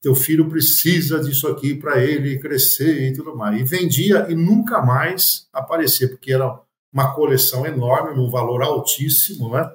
[0.00, 3.60] teu filho precisa disso aqui para ele crescer e tudo mais.
[3.60, 6.60] E vendia e nunca mais aparecia, porque era
[6.92, 9.70] uma coleção enorme, num valor altíssimo, né?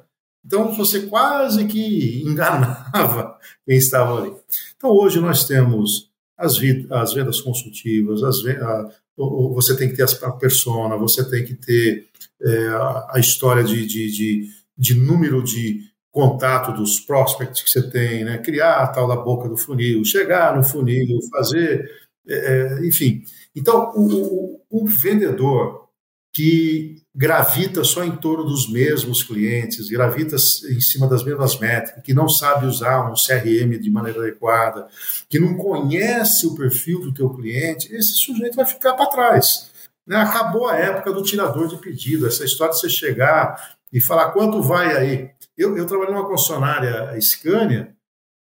[0.46, 4.34] Então você quase que enganava quem estava ali.
[4.76, 6.56] Então hoje nós temos as,
[6.90, 12.08] as vendas consultivas, as, a, você tem que ter a persona, você tem que ter
[12.42, 12.68] é,
[13.12, 15.82] a, história de, de, de, de número de
[16.14, 18.38] contato dos prospects que você tem, né?
[18.38, 21.90] criar a tal da boca do funil, chegar no funil, fazer,
[22.30, 23.24] é, é, enfim.
[23.56, 25.90] Então, o, o, o, vendedor
[26.32, 32.14] que gravita só em torno dos mesmos clientes, gravita em cima das mesmas métricas, que
[32.14, 34.88] não sabe usar um CRM de maneira adequada,
[35.28, 39.72] que não conhece o perfil do teu cliente, esse sujeito vai ficar para trás.
[40.06, 40.16] Né?
[40.16, 44.62] Acabou a época do tirador de pedido, essa história de você chegar e falar quanto
[44.62, 45.30] vai aí.
[45.56, 47.96] Eu, eu trabalhei numa concessionária, Scania,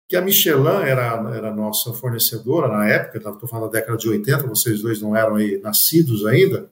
[0.08, 4.48] que a Michelin era, era nossa fornecedora na época, estou falando da década de 80,
[4.48, 6.70] vocês dois não eram aí nascidos ainda.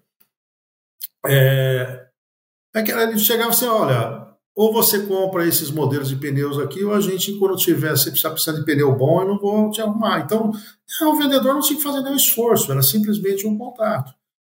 [1.25, 2.05] É,
[2.75, 6.93] é que ele chegava assim: olha, ou você compra esses modelos de pneus aqui, ou
[6.93, 10.19] a gente, quando tiver, precisa precisar de pneu bom, eu não vou te arrumar.
[10.19, 10.51] Então,
[11.01, 14.13] o vendedor não tinha que fazer nenhum esforço, era simplesmente um contato.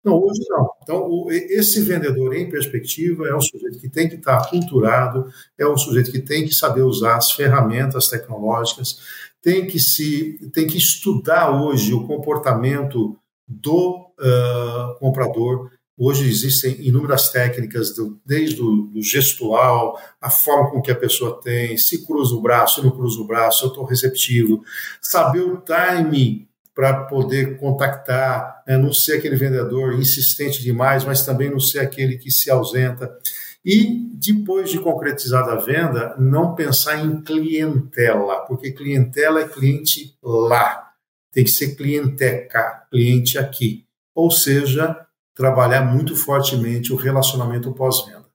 [0.04, 0.70] Não, hoje não.
[0.82, 5.26] Então, o, esse vendedor em perspectiva é um sujeito que tem que estar aculturado,
[5.58, 8.98] é um sujeito que tem que saber usar as ferramentas tecnológicas,
[9.42, 15.70] tem que se tem que estudar hoje o comportamento do uh, comprador,
[16.00, 21.40] Hoje existem inúmeras técnicas, do, desde o do gestual, a forma com que a pessoa
[21.42, 24.62] tem, se cruza o braço, não cruza o braço, eu estou receptivo,
[25.02, 28.76] saber o time para poder contactar, né?
[28.76, 33.16] não ser aquele vendedor insistente demais, mas também não ser aquele que se ausenta.
[33.64, 40.92] E depois de concretizada a venda, não pensar em clientela, porque clientela é cliente lá,
[41.32, 43.86] tem que ser clienteca, cliente aqui.
[44.14, 48.26] Ou seja, trabalhar muito fortemente o relacionamento pós-venda.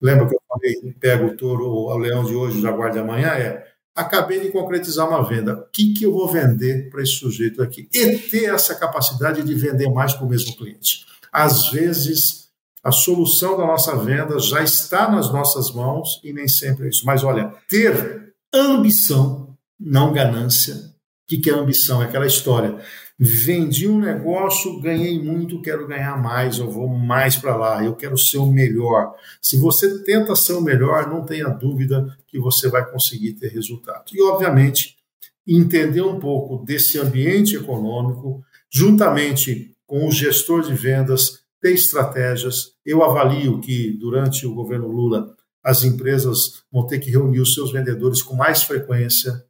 [0.00, 3.28] Lembra que eu falei, pega o touro, o leão de hoje, o jaguar de amanhã?
[3.28, 5.54] É, acabei de concretizar uma venda.
[5.54, 7.88] O que, que eu vou vender para esse sujeito aqui?
[7.92, 11.06] E ter essa capacidade de vender mais para o mesmo cliente.
[11.32, 12.48] Às vezes,
[12.82, 17.04] a solução da nossa venda já está nas nossas mãos e nem sempre é isso.
[17.04, 20.74] Mas olha, ter ambição, não ganância.
[20.74, 22.02] O que, que é ambição?
[22.02, 22.78] É aquela história
[23.22, 28.16] vendi um negócio, ganhei muito, quero ganhar mais, eu vou mais para lá, eu quero
[28.16, 29.14] ser o melhor.
[29.42, 34.04] Se você tenta ser o melhor, não tenha dúvida que você vai conseguir ter resultado.
[34.14, 34.96] E, obviamente,
[35.46, 38.42] entender um pouco desse ambiente econômico,
[38.72, 42.72] juntamente com o gestor de vendas, ter estratégias.
[42.86, 47.70] Eu avalio que, durante o governo Lula, as empresas vão ter que reunir os seus
[47.70, 49.44] vendedores com mais frequência,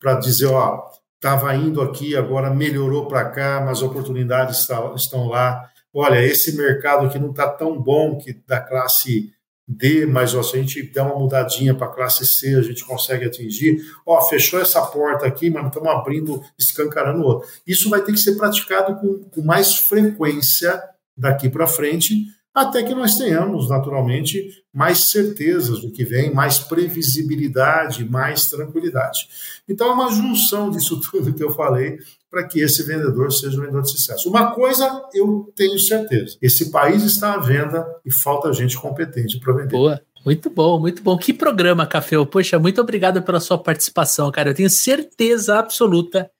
[0.00, 0.88] para dizer, ó,
[1.22, 4.66] estava indo aqui, agora melhorou para cá, mas oportunidades
[4.96, 5.70] estão lá.
[5.94, 9.32] Olha, esse mercado aqui não está tão bom que da classe
[9.68, 13.24] D, mas se a gente der uma mudadinha para a classe C, a gente consegue
[13.24, 13.80] atingir.
[14.04, 17.48] Ó, fechou essa porta aqui, mas estamos abrindo, escancarando outro.
[17.64, 20.82] Isso vai ter que ser praticado com, com mais frequência
[21.16, 22.16] daqui para frente,
[22.54, 29.28] até que nós tenhamos, naturalmente, mais certezas do que vem, mais previsibilidade, mais tranquilidade.
[29.68, 31.98] Então, é uma junção disso tudo que eu falei
[32.30, 34.28] para que esse vendedor seja um vendedor de sucesso.
[34.28, 39.52] Uma coisa eu tenho certeza: esse país está à venda e falta gente competente para
[39.54, 39.70] vender.
[39.70, 40.00] Boa.
[40.24, 41.18] Muito bom, muito bom.
[41.18, 42.14] Que programa, Café.
[42.24, 44.50] Poxa, muito obrigado pela sua participação, cara.
[44.50, 46.30] Eu tenho certeza absoluta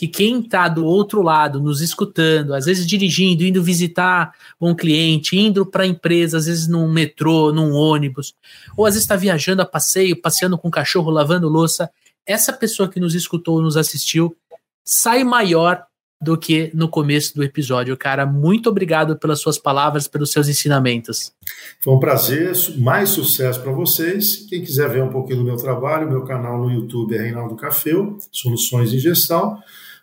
[0.00, 5.36] que quem está do outro lado, nos escutando, às vezes dirigindo, indo visitar um cliente,
[5.36, 8.34] indo para a empresa, às vezes num metrô, num ônibus,
[8.74, 11.90] ou às vezes está viajando a passeio, passeando com o cachorro, lavando louça,
[12.26, 14.34] essa pessoa que nos escutou, nos assistiu,
[14.82, 15.84] sai maior
[16.18, 17.94] do que no começo do episódio.
[17.94, 21.30] Cara, muito obrigado pelas suas palavras, pelos seus ensinamentos.
[21.78, 24.46] Foi um prazer, mais sucesso para vocês.
[24.48, 28.16] Quem quiser ver um pouquinho do meu trabalho, meu canal no YouTube é Reinaldo Cafeu,
[28.32, 29.58] Soluções em Gestão.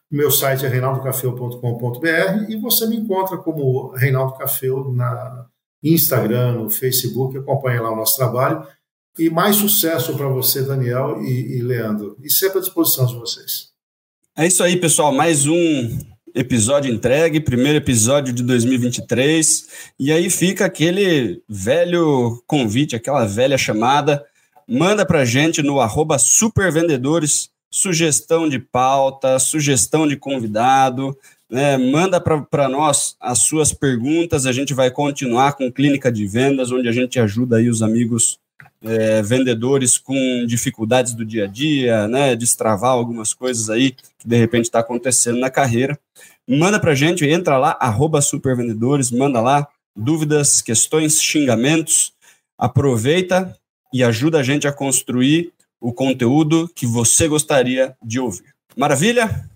[0.10, 5.46] Meu site é reinaldocafeu.com.br e você me encontra como Reinaldo Cafeu na
[5.84, 8.66] Instagram, no Facebook, acompanhe lá o nosso trabalho.
[9.20, 12.18] E mais sucesso para você, Daniel e, e Leandro.
[12.24, 13.70] E sempre à disposição de vocês.
[14.36, 15.12] É isso aí, pessoal.
[15.12, 16.00] Mais um
[16.34, 19.68] episódio entregue, primeiro episódio de 2023.
[20.00, 24.24] E aí fica aquele velho convite, aquela velha chamada.
[24.68, 31.18] Manda para gente no arroba supervendedores sugestão de pauta, sugestão de convidado,
[31.50, 31.78] né?
[31.78, 36.88] manda para nós as suas perguntas, a gente vai continuar com Clínica de Vendas, onde
[36.88, 38.40] a gente ajuda aí os amigos
[38.84, 44.38] é, vendedores com dificuldades do dia a dia, né, destravar algumas coisas aí que de
[44.38, 46.00] repente está acontecendo na carreira.
[46.48, 52.14] Manda para a gente, entra lá, arroba supervendedores, manda lá dúvidas, questões, xingamentos,
[52.58, 53.58] aproveita
[53.92, 58.54] e ajuda a gente a construir o conteúdo que você gostaria de ouvir.
[58.76, 59.50] Maravilha?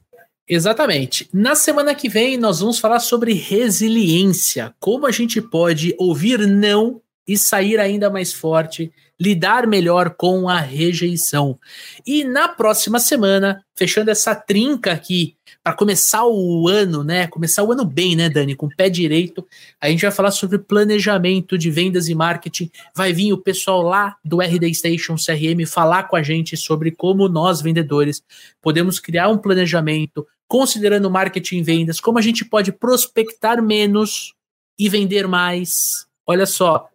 [0.47, 1.29] Exatamente.
[1.33, 4.73] Na semana que vem, nós vamos falar sobre resiliência.
[4.79, 10.59] Como a gente pode ouvir não e sair ainda mais forte, lidar melhor com a
[10.59, 11.57] rejeição.
[12.05, 17.27] E na próxima semana, fechando essa trinca aqui, para começar o ano, né?
[17.27, 18.55] Começar o ano bem, né, Dani?
[18.55, 19.45] Com o pé direito,
[19.79, 22.71] a gente vai falar sobre planejamento de vendas e marketing.
[22.95, 27.29] Vai vir o pessoal lá do RD Station CRM falar com a gente sobre como
[27.29, 28.23] nós, vendedores,
[28.61, 34.33] podemos criar um planejamento, considerando marketing e vendas, como a gente pode prospectar menos
[34.79, 36.07] e vender mais.
[36.25, 36.87] Olha só,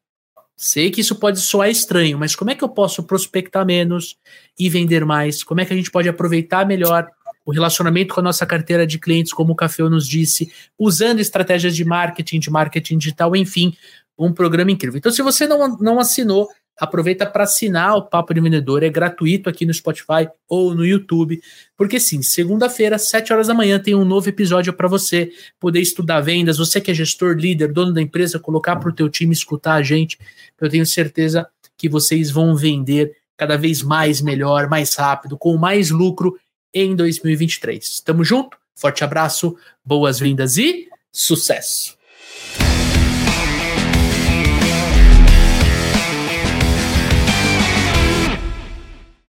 [0.58, 4.16] Sei que isso pode soar estranho, mas como é que eu posso prospectar menos
[4.58, 5.44] e vender mais?
[5.44, 7.06] Como é que a gente pode aproveitar melhor
[7.46, 11.76] o relacionamento com a nossa carteira de clientes, como o Café nos disse, usando estratégias
[11.76, 13.72] de marketing, de marketing digital, enfim,
[14.18, 14.98] um programa incrível.
[14.98, 19.48] Então, se você não, não assinou, aproveita para assinar o Papo de Vendedor, é gratuito
[19.48, 21.40] aqui no Spotify ou no YouTube,
[21.76, 25.30] porque sim, segunda-feira, 7 horas da manhã, tem um novo episódio para você
[25.60, 29.08] poder estudar vendas, você que é gestor, líder, dono da empresa, colocar para o teu
[29.08, 30.18] time escutar a gente,
[30.60, 31.46] eu tenho certeza
[31.78, 36.36] que vocês vão vender cada vez mais melhor, mais rápido, com mais lucro
[36.76, 38.00] em 2023.
[38.00, 41.96] Tamo junto, forte abraço, boas-vindas e sucesso!